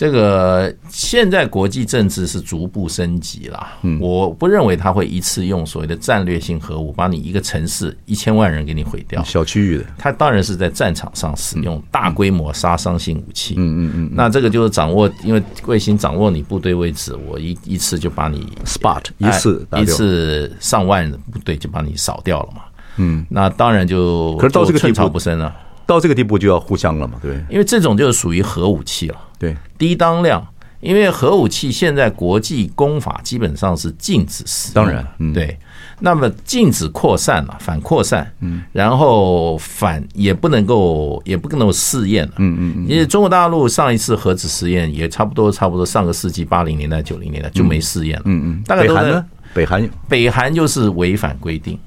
[0.00, 3.66] 这个现在国际政治是逐步升级了，
[4.00, 9.22] 我不认为他会一次用所谓的战略性核武把你一个城市一千万人给你毁掉。
[9.22, 13.56] 小区域的，他当然是在战场上使用大规模杀伤性武器。
[13.58, 22.62] 嗯嗯嗯，那这个就是掌握，因为卫星掌握你部队位置，我一一次就把你 spot 一次一次上万人部队就把你扫掉了嘛。
[22.96, 25.54] 嗯，那当然就可是到这个地步不深了。
[25.84, 29.16] 到这个地步就要互相了嘛，对，因为这种就是属于核武器了。
[29.40, 30.46] 对，低当量，
[30.80, 35.58] 因为核武器现在国际公法基本上是禁止使用，当然，嗯、对。
[36.02, 42.86] 那么禁止扩散了，反扩散，嗯，然后反也不能够，也不能够试验了，嗯嗯嗯。
[42.88, 48.62] 因为中国大陆上一次核子实验也差不多，差不多上个世纪八零年代、九零年代就没试验了，嗯嗯。
[48.66, 51.78] 大概都在北韩，北韩就是违反规定，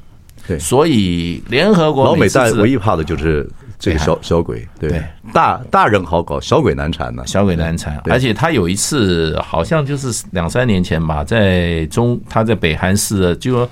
[0.48, 3.50] 对，所以联合国老美在唯一怕的就是。
[3.84, 7.26] 这个小小鬼，对，对大大人好搞，小鬼难缠呢、啊。
[7.26, 13.70] 小鬼难缠，而且他有一次好像就是两三年前吧，在中他在北韩市的就说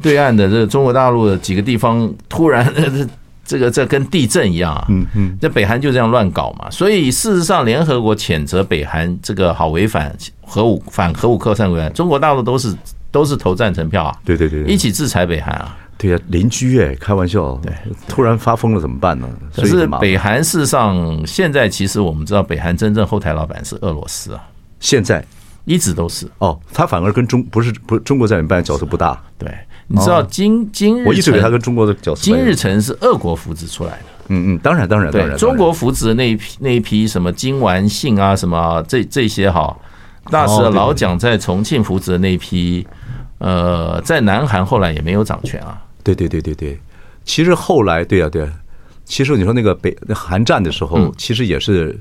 [0.00, 2.72] 对岸的这个中国大陆的几个地方，突然
[3.44, 6.70] 这个这跟地震一样啊，嗯嗯，在北韩就这样乱搞嘛。
[6.70, 12.72] 所以事实上，联合国谴责北韩这个好违反核武反核武扩散规范，中国大陆都是
[13.10, 15.76] 都是投赞成票啊，对对对，一起制裁北韩啊。
[15.98, 17.72] 对呀，邻居哎，开玩笑，对，
[18.06, 19.28] 突然发疯了怎么办呢？
[19.54, 24.40] 可是北韩事实上现在其实我们知道，北韩真正后台老板是俄罗斯啊，
[24.80, 25.24] 现在？
[25.64, 26.26] 一直都是。
[26.38, 29.20] 哦，他反而跟中不是不是中国在里面扮演角色不大。
[29.36, 29.52] 对，
[29.86, 34.04] 你知道今今日我一直以为他跟中国的角色，金日成是俄国扶植出来的。
[34.28, 39.76] 嗯嗯，当然当然当然，中国扶植的那一批那一批什么金完信啊什么这这些哈，
[40.30, 42.86] 那时老蒋在重庆扶植的那一批，
[43.36, 45.78] 呃，在南韩后来也没有掌权啊。
[46.02, 46.78] 对对对对对，
[47.24, 48.52] 其实后来对啊对啊，
[49.04, 51.98] 其实你说那个北韩战的时候，其实也是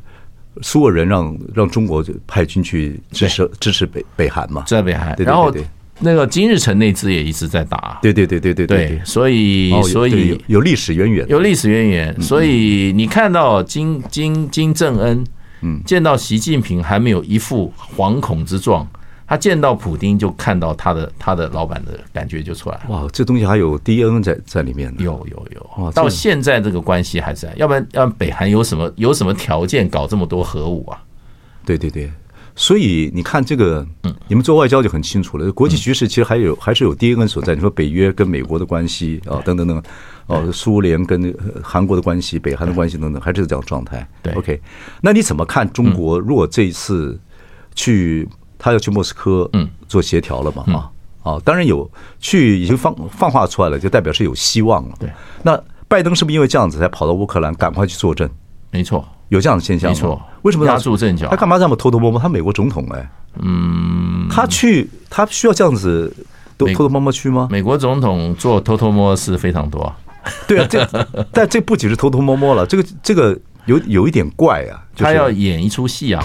[0.61, 5.53] 苏俄人让让中国派军去支持支持北北韩嘛，在北韩，然后
[5.99, 15.25] 那个金日成那支也一直在打，对对对对对对，所以所以有历史渊源，有历史渊源，所以你看到金金金正恩，
[15.61, 18.87] 嗯，见到习近平还没有一副惶恐之状。
[19.27, 22.83] 他见到普丁就看到他的他的老板的感觉就出来了。
[22.87, 25.03] 哇，这东西还有 DNA 在在里面呢。
[25.03, 27.53] 有有有，到现在这个关系还在。
[27.57, 31.03] 要不然，要不然北韩有什么有什么条件搞这么多核武啊？
[31.65, 32.09] 对对对，
[32.55, 35.51] 所以你看这个，嗯，你们做外交就很清楚了。
[35.51, 37.53] 国际局势其实还有还是有 DNA 所在。
[37.53, 39.83] 你说北约跟美国的关系啊，等等等，
[40.27, 44.07] 哦，苏联跟韩国的关系，北韩的关系等等，还是这样状态。
[44.23, 44.61] 对，OK，
[45.01, 46.17] 那你怎么看中国？
[46.17, 47.19] 如果这一次
[47.75, 48.25] 去？
[48.57, 50.63] 他要去莫斯科，嗯，做协调了嘛？
[50.73, 50.89] 啊
[51.23, 51.89] 啊，当然有
[52.19, 54.95] 去，已经放放话出来了，就代表是有希望了。
[54.97, 55.09] 对，
[55.43, 58.29] 那拜登是不是因为这样子才跑到乌克兰，赶快去坐镇？
[58.71, 59.91] 没错，有这样的现象。
[59.91, 61.27] 没错，为什么压住阵脚？
[61.27, 62.19] 他干嘛这么偷偷摸摸？
[62.19, 66.15] 他美国总统哎，嗯，他去他需要这样子
[66.55, 67.49] 都偷偷摸摸去吗？
[67.51, 69.93] 美国总统做偷偷摸是非常多。
[70.47, 70.87] 对啊，这
[71.33, 76.23] 但这不仅是偷偷摸摸了，这个这个有有一点怪啊，他要演一出戏啊。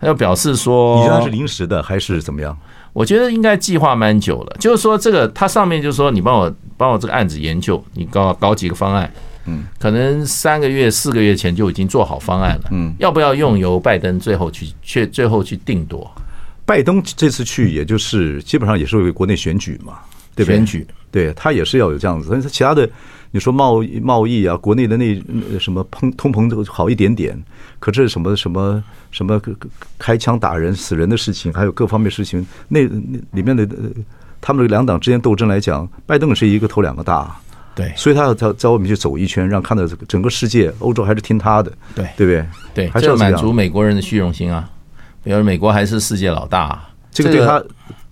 [0.00, 2.56] 他要表示说，你觉得他是临时的还是怎么样？
[2.92, 4.56] 我觉得应该计划蛮久了。
[4.58, 9.12] 就是说，这个他上面就是说，你帮我帮我这个案子研究，你搞搞几个方案，
[9.46, 16.10] 嗯，可能三个月、四个月前就已经做好方案了，嗯，要不要用由拜登最后去去最后去定夺？
[16.64, 19.98] 拜登这次去，也就是基本上也是为国内选举嘛，
[20.34, 20.56] 对不对？
[20.56, 22.88] 选举，对他也是要有这样子，但是其他的。
[23.30, 25.14] 你说贸易贸易啊，国内的那
[25.58, 27.38] 什么通通膨都好一点点，
[27.78, 29.40] 可是什么什么什么
[29.98, 33.68] 开枪打人死人的事情，还有各方面事情，那那里面的
[34.40, 37.36] 他们两党之间斗争来讲，拜登是一个头两个大，
[37.74, 42.46] 对，所以他要在在外面去走一圈，让看到整个世界，欧洲还是听他的，对，对不对？
[42.86, 44.68] 对，还是要满足美国人的虚荣心啊，
[45.22, 47.62] 比如美国还是世界老大，这个对他。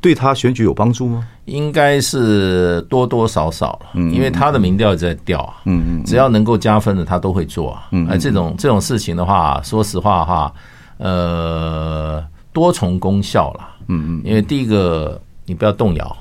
[0.06, 1.26] 对他选举有帮助吗？
[1.46, 10.54] 应该是多多少少了，嗯，因为他的民调也在掉啊，嗯嗯，只要能够加分的，他都会做啊，嗯，而这种这种事情的话，说实话哈，
[10.98, 16.16] 呃，多重功效了，嗯嗯，因为第一个你不要动摇，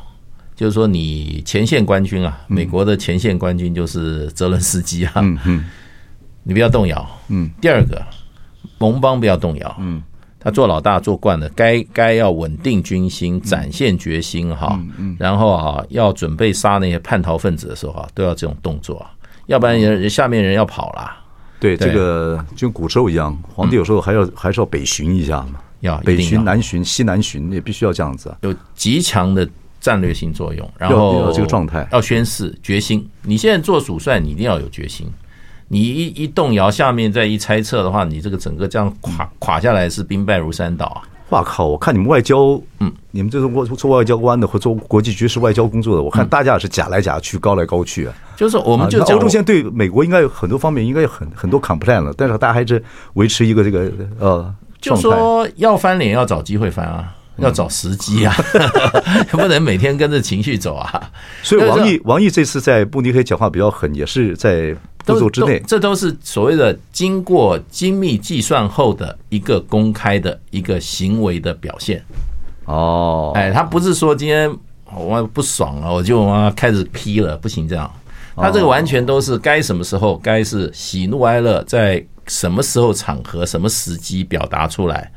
[0.55, 5.65] 就是说你前线官军啊，美国的前线官军就是泽伦斯基啊，嗯嗯，
[6.41, 8.01] 你不要动摇，嗯，第二个
[8.79, 10.01] 盟邦不要动摇，嗯。
[10.45, 14.79] 他做老大做惯了，该该要稳定军心，展现决心哈，
[15.17, 19.03] 然后啊要准备杀那些叛逃分子的时候啊，都要这种动作，
[19.47, 21.11] 要不然人下面人要跑了。
[21.59, 29.49] 对，这个就跟古时候一样，皇帝有时候还要还是要北巡一下嘛，要北巡南巡西南巡也必须要这样子，有极强的
[29.81, 33.09] 战略性作用，然后这个状态要宣誓决心。
[33.23, 35.11] 你现在做主帅，你一定要有决心。
[35.67, 41.01] 你一一动摇，下面再一猜测的话，你这个整个这样垮垮下来是兵败如山倒啊！
[41.29, 41.65] 哇靠！
[41.65, 48.13] 我看你们外交，嗯，你们这种做外交官的或做国际局势外交工作的，我看大家也是假来假去，高来高去啊。
[48.35, 52.81] 就是我们就欧洲现在对美国应该有很多方面应该有很很多 complain 了，但是大家还是
[53.13, 57.11] 维持一个这个呃，就说要翻脸要找机会翻啊。
[57.37, 58.33] 要找时机啊，
[59.31, 61.11] 不能每天跟着情绪走啊。
[61.43, 64.75] 所以王毅王毅这次在慕尼黑讲话比较狠，也是在
[65.05, 65.61] 步骤之内。
[65.67, 72.03] 这都是所谓的经过精密计算后的一个公开的一个行为的表现。
[72.65, 74.51] 哦，哎，他不是说今天
[74.95, 77.91] 我不爽了，我就开始批了，不行这样。
[78.35, 85.11] 他这个完全都是该什么时候，该是喜怒哀乐，在什么时候场合、什么时机表达出来。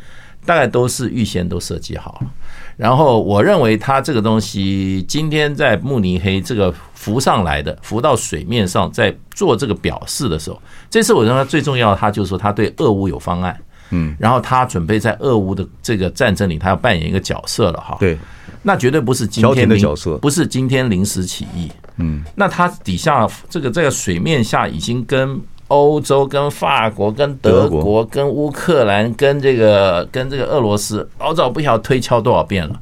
[0.44, 2.30] 大概都是预先都设计好了，
[2.76, 13.60] 然后我认为他这个东西今天在慕尼黑这个浮上来的，浮到水面上，在做这个表示的时候，这次我认为最重要的，他就是说他对俄乌有方案，
[13.90, 18.18] 嗯，然后他准备在俄乌的这个战争里，他要扮演一个角色了哈，对，
[18.62, 25.40] 那绝对不是今天的角色，不是今天临时起意，嗯，那他底下这个在水面下已经跟。
[25.68, 32.80] 欧洲跟法国、跟德国、跟乌克兰、跟这个、跟这个俄罗斯，老早不晓得推敲多少遍了。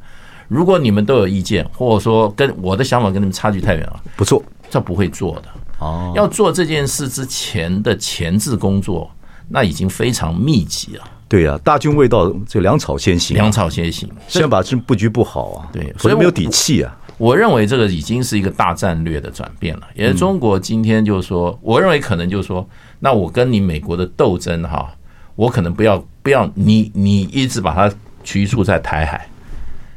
[0.48, 5.48] 如果你们都有意见，或者说跟我的想法跟你们差距太远了，不做，这不会做的。
[5.80, 9.10] 哦，要做这件事之前的前置工作，
[9.48, 11.04] 那已经非常密集了。
[11.28, 15.68] 对呀，大军未到，这粮草先行，粮草先行，先把这布局布好啊。
[15.72, 16.96] 对，所以没有底气啊。
[17.18, 24.94] 我认为这个已经是一个大战略的转变了，也是中国今天就是说，我认为可能就是说，那我跟你美国的斗争哈，
[25.34, 27.90] 我可能不要不要你你一直把它
[28.22, 29.26] 局促在台海，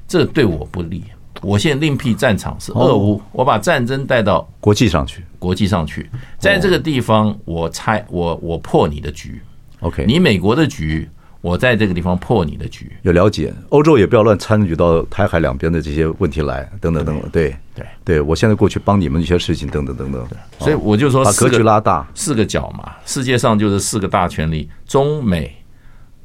[0.07, 1.03] 这对我不利。
[1.41, 9.41] 我现在另辟战场是俄乌，我把战争带到国际上去，国际上去，在这个地方我拆我我破你的局
[9.81, 11.09] ，OK，你美国的局。
[11.41, 13.53] 我在这个地方破你的局，有了解。
[13.69, 17.29] 欧洲也不要乱参与到台海两边的这些问题来，等等等等。
[17.31, 20.27] 对对对，我现在过去帮你们一些事情，等等等等。
[20.59, 25.63] 所以我就说，把格局拉大，四个角嘛，世界上就是四个大权力：中美、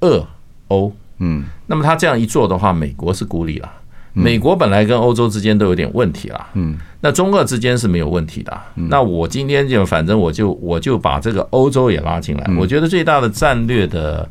[0.00, 0.26] 俄、
[0.66, 0.92] 欧。
[1.18, 3.70] 嗯，那么他这样一做的话，美国是孤立了。
[4.14, 6.46] 美国本来跟欧洲之间都有点问题了。
[6.54, 8.60] 嗯，那中俄之间是没有问题的。
[8.74, 12.50] 那我今天就反正我就我就把这个欧洲也拉进来。
[12.58, 14.28] 我觉得最大的战略的。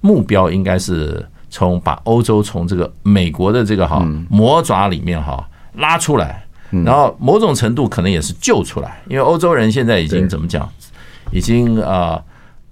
[0.00, 6.44] 目标应该是从把欧洲从这个美国的这个哈魔爪里面哈拉出来，
[6.84, 10.68] 然后某种程度可能也是救出来，因为欧洲人现在已经怎么讲，
[11.30, 12.22] 已经啊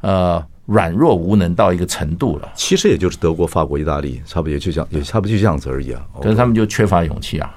[0.01, 2.49] 呃软弱无能到一个程度了。
[2.55, 6.03] 其实也就是德国、法国、意大利，差不多也就这样，也差不多就这样子而已啊。
[6.21, 7.55] 可是他们就缺乏勇气啊。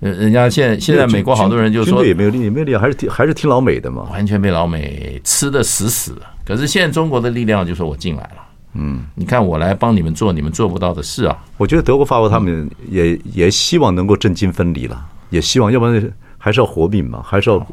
[0.00, 6.22] 人人家现在现在美国好多人就说也没有力，也没有力量，还是听还是听老美的嘛，完全被老美吃的死死的。
[6.44, 8.42] 可是现在中国的力量就说我进来了。
[8.74, 11.36] 嗯，你看我来帮你们做你们做不到的事啊！
[11.56, 17.66] 我觉得德国、法国他们也也希望能够政经分离了，也希望，要不然还是要活命嘛，还是要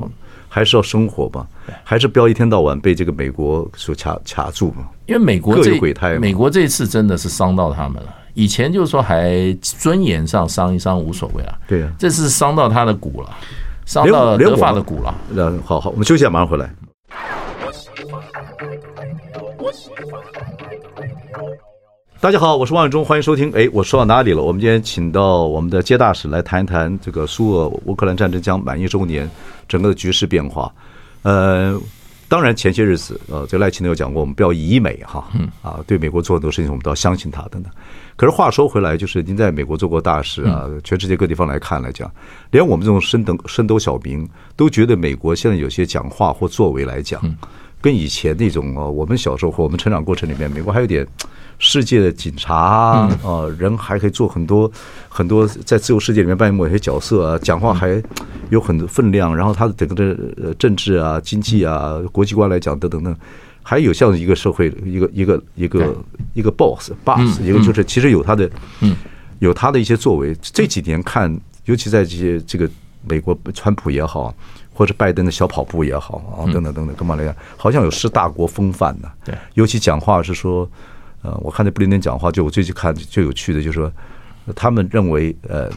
[0.49, 1.45] 还是要生活吧，
[1.83, 4.87] 还是不要一天到晚被这个美国所卡卡住嘛。
[5.05, 5.79] 因为美国这
[6.19, 13.29] 美国这次真的是伤到他们了，以前就是说还尊严上伤一伤无所谓啊，对啊，这次伤到他的骨了，
[13.85, 15.15] 伤到德法的骨了。
[15.35, 16.73] 嗯，好好，我们休息一下，马上回来。
[22.19, 23.51] 大家好，我是王永忠，欢迎收听。
[23.51, 24.41] 哎，我说到哪里了？
[24.41, 29.29] 我们今天请到我们的接大使来谈一谈这个苏俄乌克兰战争将满一周年，
[29.67, 30.73] 整个的局势变化。
[31.21, 31.79] 呃，
[32.27, 35.27] 当然前些日子，呃，这赖清德有讲过，我们不要以美哈，
[35.61, 37.71] 啊，对美国做很多事情，我们都要相信他等等。
[38.15, 42.11] 可是话说回来，就是您在美国做过大使啊，全世界各地方来看来讲，
[42.49, 47.21] 连我们这种深等深斗小民都觉得美国现在有些讲话或作为来讲，
[47.79, 51.07] 跟以前那种哦，我们小时候或我们成长过程里面，美国还有点。
[51.59, 53.09] 世界的警察啊，
[53.57, 54.71] 人还可以做很多
[55.09, 58.01] 很多，在自由世界里面扮演某些角色啊，讲话还
[58.51, 59.35] 有很多分量。
[59.35, 63.15] 然后他的整个的政治啊、经济啊、国际观来讲等等等，
[63.63, 65.95] 还有像一个社会一个一个一个
[66.35, 68.47] 一个 boss boss，一个就是其实有他的
[69.39, 70.35] 有他的一些作为。
[70.41, 71.35] 这几年看，
[71.65, 72.69] 尤其在这些这个
[73.07, 74.31] 美国川普也好，
[74.73, 79.11] 或者拜登的小跑步也好啊，等等等等，干嘛来讲，好像有失大国风范的。
[79.25, 80.69] 对，尤其讲话是说。
[81.27, 83.91] 呃，我看那布林肯讲话，就我最近看最有趣的，就是说，
[84.55, 85.69] 他们认为，呃，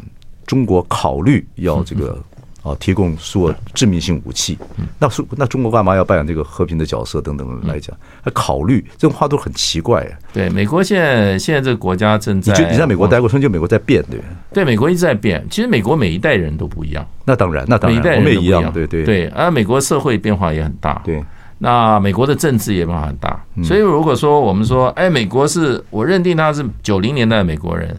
[0.46, 2.16] 中国考虑要这个
[2.62, 4.56] 啊提供所致命性武器，
[4.96, 10.12] 那说那中国干嘛要扮演这个和平的角色等等来讲，还考虑这种话都很奇怪啊。
[10.32, 14.20] 对，美国现在现在这个国家正在，你就你在美国待过，说就美国在变，对
[14.52, 15.44] 对，美国一直在变。
[15.50, 19.26] 其实美国每一代人都不一样，那当然，那当然，每一代人都不一样，对对对。
[19.28, 21.20] 而美国社会变化也很大，对。
[21.62, 27.94] 那美国的政治也变化很大，所以如果说我们说，哎，美国是我认定他是九零年代的美国人，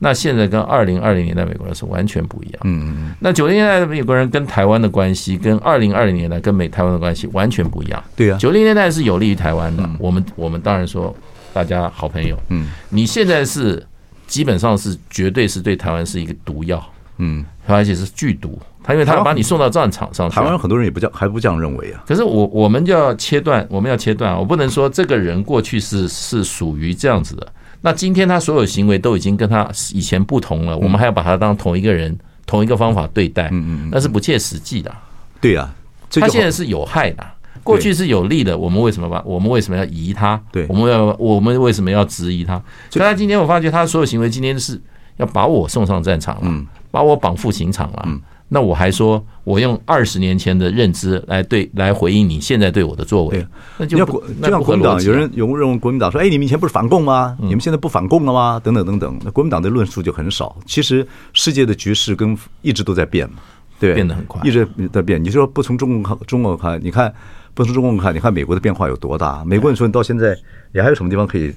[0.00, 2.60] 那现在跟二零二零年代美国人是完全不一样。
[2.64, 3.14] 嗯嗯。
[3.18, 8.04] 那九零年代的美国人跟台湾的关系，跟二零二零年代跟美台湾的关系完全不一样。
[8.14, 8.36] 对啊。
[8.36, 11.16] 九零年代是有利于台湾的，我们我们当然说
[11.54, 12.38] 大家好朋友。
[12.50, 12.68] 嗯。
[12.90, 13.82] 你现在是
[14.26, 16.84] 基本上是绝对是对台湾是一个毒药，
[17.16, 18.60] 嗯，而且是剧毒。
[18.86, 22.04] 他因为他要把你送到战场上，台湾很多人也不这样，还不这样认为啊。
[22.06, 32.16] 可是我我们就要切断，我们要切断，我不能说这个人过去是是属于这样子的，那今天他所有行为都已经跟他以前不同了，我们还要把他当同一个人，
[32.46, 34.94] 同一个方法对待，嗯嗯，那是不切实际的。
[35.40, 35.68] 对呀，
[36.08, 37.26] 他现在是有害的，
[37.64, 40.40] 过去是有利的，我们为什么把我们为什么要疑他？
[40.52, 42.54] 对，我们要我们为什么要质疑他？
[42.88, 44.80] 所以他今天我发觉他所有行为今天是
[45.16, 48.08] 要把我送上战场了，把我绑赴刑场了。
[48.48, 53.44] 那我还说，我用二十年前的认知来对来回应你现在对我的作为，
[53.76, 54.06] 那就就
[54.48, 57.36] 像国民党有人有人问国民党说：“哎，你们以前不是反共吗？
[57.40, 59.18] 你们现在不反共了吗？”等等等等。
[59.24, 60.56] 那国民党的论述就很少。
[60.64, 63.38] 其实世界的局势跟一直都在变嘛，
[63.80, 65.22] 对，变得很快，一直在变。
[65.22, 67.12] 你说不从中共看，中国看，你看
[67.52, 69.44] 不从中共看，你看美国的变化有多大？
[69.44, 70.38] 美国你说你到现在，
[70.70, 71.52] 你还有什么地方可以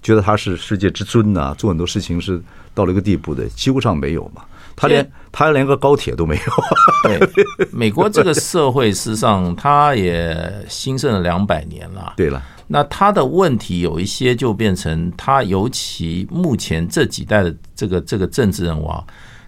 [0.00, 1.54] 觉得他是世界之尊呢？
[1.58, 2.40] 做很多事情是
[2.74, 4.42] 到了一个地步的，几乎上没有嘛。
[4.76, 6.42] 他连他连个高铁都没有。
[7.04, 12.14] 对，美国这个社会事实上，他也兴盛了两百年了。
[12.16, 19.04] 对了，那他的问题有一些就变成他，尤其目前这几代的这个这个政治人物啊，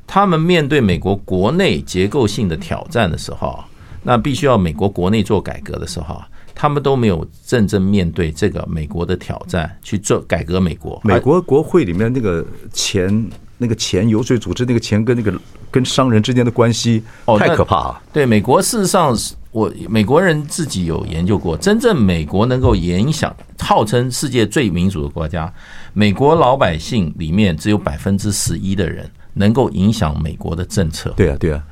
[0.06, 3.62] 他们面对美国国内结构性的挑战的时候，
[4.02, 6.22] 那必须要美国国内做改革的时候，
[6.54, 10.58] 他们都没有真正面对这个美国的挑战去做改革。
[10.58, 13.30] 美国美国国会里面那个钱。
[13.62, 15.32] 那个钱游说组织，那个钱跟那个
[15.70, 17.02] 跟商人之间的关系
[17.38, 18.02] 太可怕了。
[18.12, 19.16] 对美国，事实上，
[19.52, 25.50] 我美国人自己有研究过，真正美国能够影响，号称世界最民主的国家，
[25.92, 31.14] 美国老百姓里面只有百分之十一的人能够影响美国的政策。
[31.16, 31.62] 对啊，对啊。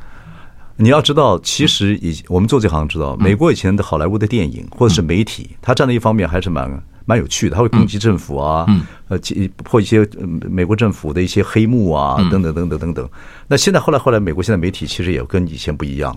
[0.77, 6.83] 你要知道，其实以我们做这行知道，美国以前的好莱坞的电影或者是媒体，它站在一方面还是蛮。
[7.05, 8.67] 蛮有趣的，他会攻击政府啊，
[9.09, 9.19] 呃，
[9.65, 10.09] 破一些
[10.49, 13.09] 美国政府的一些黑幕啊，等等等等等等。
[13.49, 16.17] 那现在后来后来，美国现在媒体其实也跟以前不一样。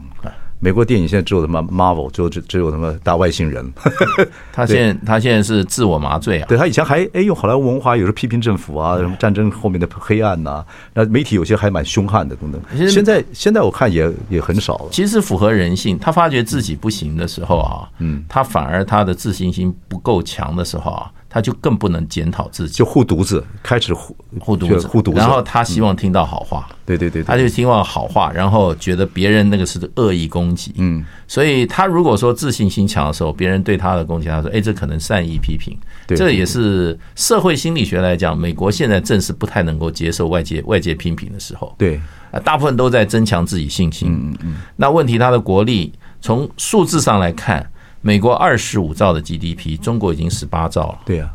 [0.63, 3.69] 美国电影现在只有他妈 Marvel，只有只只有他妈大外星人。
[4.53, 6.45] 他现在他现在是自我麻醉啊。
[6.47, 10.63] 对他以前还哎用好莱坞文化，有时候批评政府啊，什么战争后面的黑暗呐。
[10.93, 12.61] 那媒体有些还蛮凶悍的等等。
[12.89, 14.85] 现在现在我看也也很少了。
[14.89, 15.99] 其实符合人性。
[15.99, 21.11] 他发觉自己不行的时候啊，嗯，他反而他的自信心不够强的时候啊。
[21.33, 25.17] 他就更不能检讨自己，就护犊子，开始护护犊子，护犊子。
[25.17, 35.75] 然后他希望听到好话，对对对，他就希望好话，然后觉得别人那个是恶意攻击，嗯，所以他如果说自信心强的时候，别人对他的攻击，他说，哎，这可能善意批评，
[36.07, 47.67] 这也是社会心理学来讲，美国现在正是不太能够接受外界外界批评的时候，对，啊，大部分都在增强自己信心，嗯嗯，那问题他的国力从数字上来看。
[48.05, 50.99] 美国二十五兆的 GDP，中国已经十八兆了。
[51.05, 51.33] 对呀，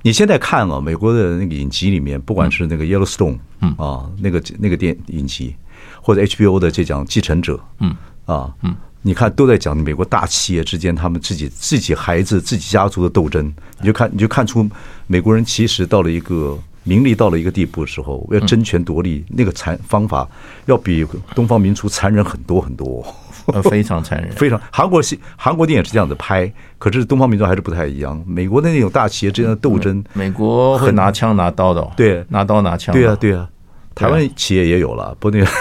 [0.00, 3.74] 你现在看啊，美国的那个影集里面，不管是那个 Yellowstone，嗯。
[3.76, 5.54] 啊，那个那个电影集，
[6.00, 7.94] 或者 HBO 的这讲继承者，嗯。
[8.24, 14.66] 啊，嗯，你看都在讲美国大企业之间他们自己自己孩子自己家族的斗争，你就看你就看出
[15.06, 20.26] 美国人其实到了一个名利到了一个地步的时候，要争权夺利，那个残方法
[20.64, 23.04] 要比东方民族残忍很多很多。
[23.52, 24.60] 呃，非常残忍， 非常。
[24.70, 28.22] 韩国戏、韩国电影是这样子拍，可是东方民族还是不太一样。
[28.26, 33.48] 美国的那种大企业之间的斗争，美国会拿枪拿刀的，对，拿刀拿枪，对啊，对啊。
[33.94, 35.46] 台湾企业也有了，不那个。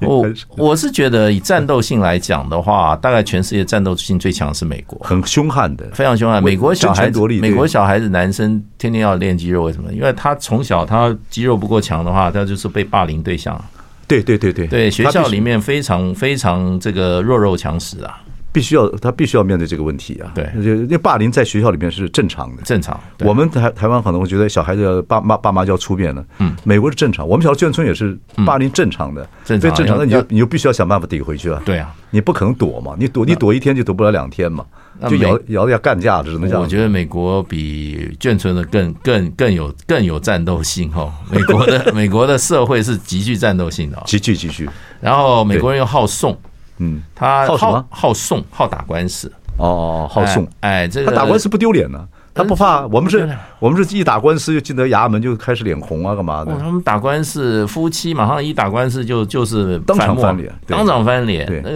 [0.00, 6.42] 我我是觉得以战斗性来讲的话，大概全世界战斗性最强是美国，很凶悍的，非常凶悍。
[6.42, 9.90] 美国小孩子，美国小孩子男生天天要练肌肉，为什么？
[9.92, 13.58] 因为他从小他肌肉不够强的话，他就是被霸凌对象。
[14.06, 18.20] 对对对对对，学校里面非常非常这个弱肉强食啊，
[18.52, 20.30] 必须要他必须要面对这个问题啊。
[20.34, 22.98] 对，因为霸凌在学校里面是正常的，正常。
[23.20, 27.26] 我们台台湾可能会觉得小孩子爸妈爸妈就要出面了，嗯，美国是正常。
[27.26, 31.60] 我们小学眷村也是霸凌正常的，正常正常的，你就你就必须要想办法抵回去啊。
[31.64, 34.64] 对啊，你不可能躲嘛，你躲你躲一天就躲不了两天嘛。
[35.08, 36.60] 就咬咬要干架，只能讲。
[36.60, 41.12] 我觉得美国比眷村的更更更有更有战斗性哦。
[41.30, 44.68] 美国的 美国的社会是极具战斗性的，极具极具。
[45.00, 46.36] 然后美国人又好讼，
[46.78, 49.30] 嗯，他好好讼，好打官司。
[49.58, 52.06] 哦，好送，哎，这个他打官司不丢脸呢。
[52.34, 53.28] 他不怕，我们是，
[53.60, 56.52] 我们是一打官司就进得衙门就开始脸红啊，干嘛的？
[56.58, 61.46] 他们打官司，夫妻马上一打官司就就是当场翻脸，当场翻脸。
[61.46, 61.70] 对，那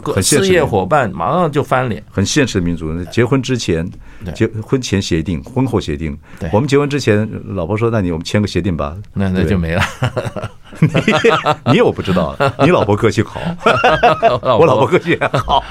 [0.00, 2.02] 个事业伙伴马上就翻脸。
[2.10, 3.88] 很现实的民族，结婚之前
[4.34, 6.18] 结婚前协定，婚后协定。
[6.52, 9.82] 我们结婚之前，老婆说：“那你我们签个协定吧。”那那就没了。
[10.80, 10.88] 你
[11.72, 13.40] 你我不知道，你老婆个性好，
[14.58, 15.62] 我老婆个性好。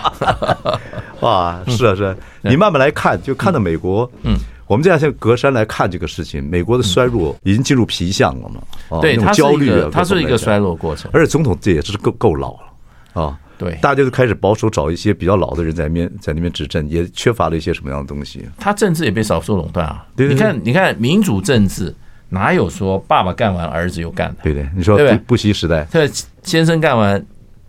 [1.22, 8.62] 哇，是啊是啊，你慢慢来看，就看到美国，嗯，我们这样像隔山来看这个事情，美国的衰弱已经进入皮相了嘛？
[8.90, 11.10] 嗯、对，它焦虑，它是一个衰落过程。
[11.14, 13.38] 而且总统这也是够够老了啊。
[13.58, 18.48] 对，大家都开始保守，找一些比较老的人在那边在那边执政，也缺乏了一些什么样的东西。
[18.58, 20.06] 他政治也被少数垄断啊。
[20.16, 21.94] 对对对，你看，你看民主政治
[22.30, 24.38] 哪有说爸爸干完儿子又干的？
[24.44, 26.10] 对对，你说布布希时代，对，
[26.42, 27.22] 先生干完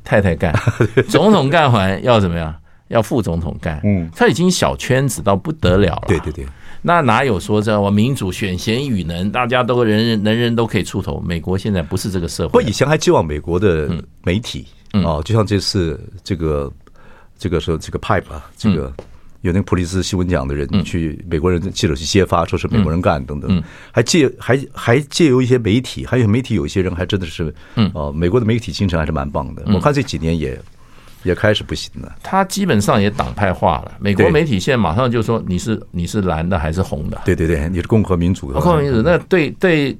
[0.04, 0.54] 太太干，
[1.10, 2.54] 总统干完要怎么样？
[2.90, 3.80] 要副总统干。
[3.82, 6.04] 嗯，他已经小圈子到不得了了。
[6.06, 6.46] 对对对，
[6.82, 11.20] 那哪有说这我民主选贤与能，大家都人人人人都可以出头？
[11.20, 12.60] 美国现在不是这个社会。
[12.60, 13.90] 我以前还寄望美国的
[14.22, 14.66] 媒体。
[14.92, 16.68] 哦，就像这次这个
[17.38, 18.92] 这个说这个 pipe 啊，这个
[19.42, 23.62] 有那个普利兹新闻奖的人去美国人记者去揭发，说是美国人干等等，
[23.92, 29.62] 还借还还借由一些媒体，还有媒体有一些人还真的是，嗯哦，美国的媒体精神还是蛮棒的。
[29.72, 30.60] 我看这几年也
[31.22, 33.92] 也开始不行了，他基本上也党派化了。
[34.00, 37.20] 美国媒体现在马上就说你是你是蓝的还是红的？
[37.24, 38.60] 对对对，你是共和民主的。
[38.60, 39.96] 共和民主那对对，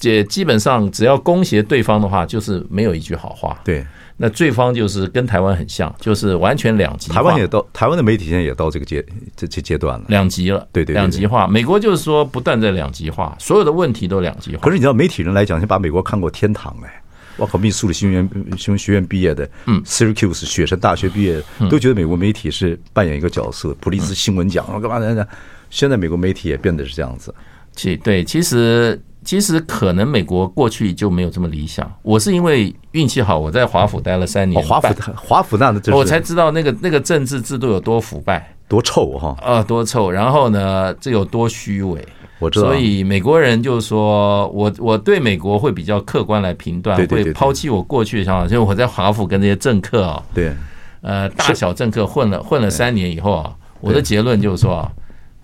[0.00, 3.58] 也基本上只要攻协对方的话，就是没有一句好话。
[3.64, 3.84] 对。
[4.18, 7.10] 那对方就是跟台湾很像，就是完全两极。
[7.10, 9.04] 台湾也到台湾的媒体现在也到这个阶
[9.34, 10.64] 这这阶段了，两极了。
[10.70, 11.48] 对对，两极化。
[11.48, 14.62] 美国就是说不断在两极化，所有的问题都两极化。
[14.62, 17.01] 可是你知道，媒体人来讲，先把美国看过天堂哎，
[17.36, 25.26] 我靠，密苏里新闻新闻学院毕业的，嗯，Syracuse 雪山大学毕业的，都觉得美国媒体是扮演一个角色，普利兹新闻奖干嘛的？
[25.70, 27.34] 现在美国媒体也变得是这样子。
[27.74, 29.00] 其对，其实。
[29.24, 31.88] 其实可能美国过去就没有这么理想。
[32.02, 34.60] 我是因为运气好，我在华府待了三年。
[34.60, 39.36] 华府华府那的，我才知道那个那个政治制度有多腐败，多臭哈！
[39.40, 40.10] 啊，多臭！
[40.10, 42.04] 然后呢，这有多虚伪。
[42.42, 42.66] 我知道。
[42.66, 48.44] 所以美国人就说我我对美国会比较客观来评断，会抛弃我过去的想法。
[48.46, 50.52] 因为我在华府跟这些政客啊，对，
[51.00, 54.90] 呃，大小政客混了混了三年以后啊，我的结论就是说。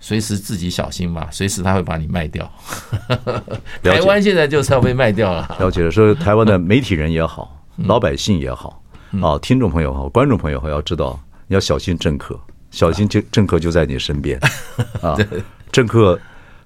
[0.01, 2.49] 随时自己小心吧，随时他会把你卖掉。
[3.83, 5.53] 台湾现在就是要被卖掉了。
[5.59, 8.81] 了解了，说台湾的媒体人也好，老百姓也好，
[9.21, 12.39] 啊，听众朋友好，观众朋友好，要知道你要小心政客，
[12.71, 14.39] 小心政政客就在你身边
[15.01, 15.17] 啊。
[15.69, 16.17] 政客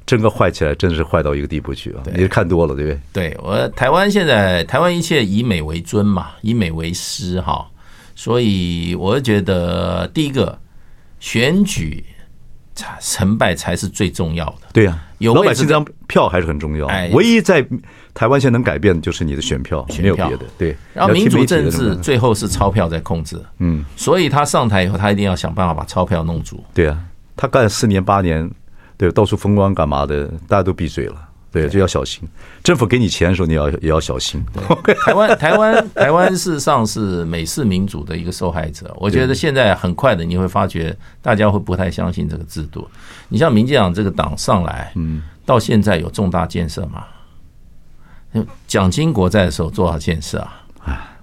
[0.05, 2.03] 政客坏起来，真的是坏到一个地步去啊！
[2.13, 2.99] 你是看多了，对不对？
[3.13, 7.65] 对我台湾现在台湾一切以美为尊嘛，以美为师哈，
[8.15, 10.59] 所以我觉得第一个
[11.19, 12.03] 选举。
[12.99, 14.61] 成败才是最重要的。
[14.73, 16.87] 对啊，有老百姓这张票还是很重要。
[17.11, 17.63] 唯一在
[18.15, 20.45] 台湾现在能改变的就是你的选票，没有别的。
[20.57, 23.39] 对，然后民主政治最后是钞票在控制。
[23.59, 26.63] 嗯，所以他上台以后，他一定要想办法把钞票弄足。
[26.73, 26.99] 对啊，
[27.35, 28.49] 他干四年八年，
[28.97, 31.29] 对，到处风光干嘛的，大家都闭嘴了。
[31.51, 32.27] 对，就要小心。
[32.63, 34.43] 政府给你钱的时候，你要也要小心。
[35.05, 38.91] 台湾，台湾，台湾，事实上是美式民主的一个受害者。
[38.97, 42.87] 我觉得现在很快的，你会发觉大家会不太相信这个制度。
[43.29, 47.03] 你像民进党这个党上来，嗯，到现在有重大建设吗？
[48.65, 50.62] 蒋经国在的时候做好建设啊。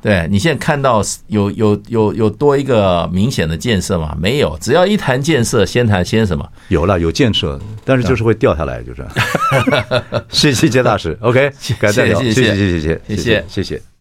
[0.02, 4.16] 对，你现在看到有有有有多一个明显的建设吗？
[4.20, 6.48] 没有，只要一谈建设，先谈先什么？
[6.68, 9.04] 有了，有建设，但是就是会掉下来，就是。
[10.30, 13.90] 谢谢杰大师，OK，谢谢谢谢谢谢谢谢谢谢。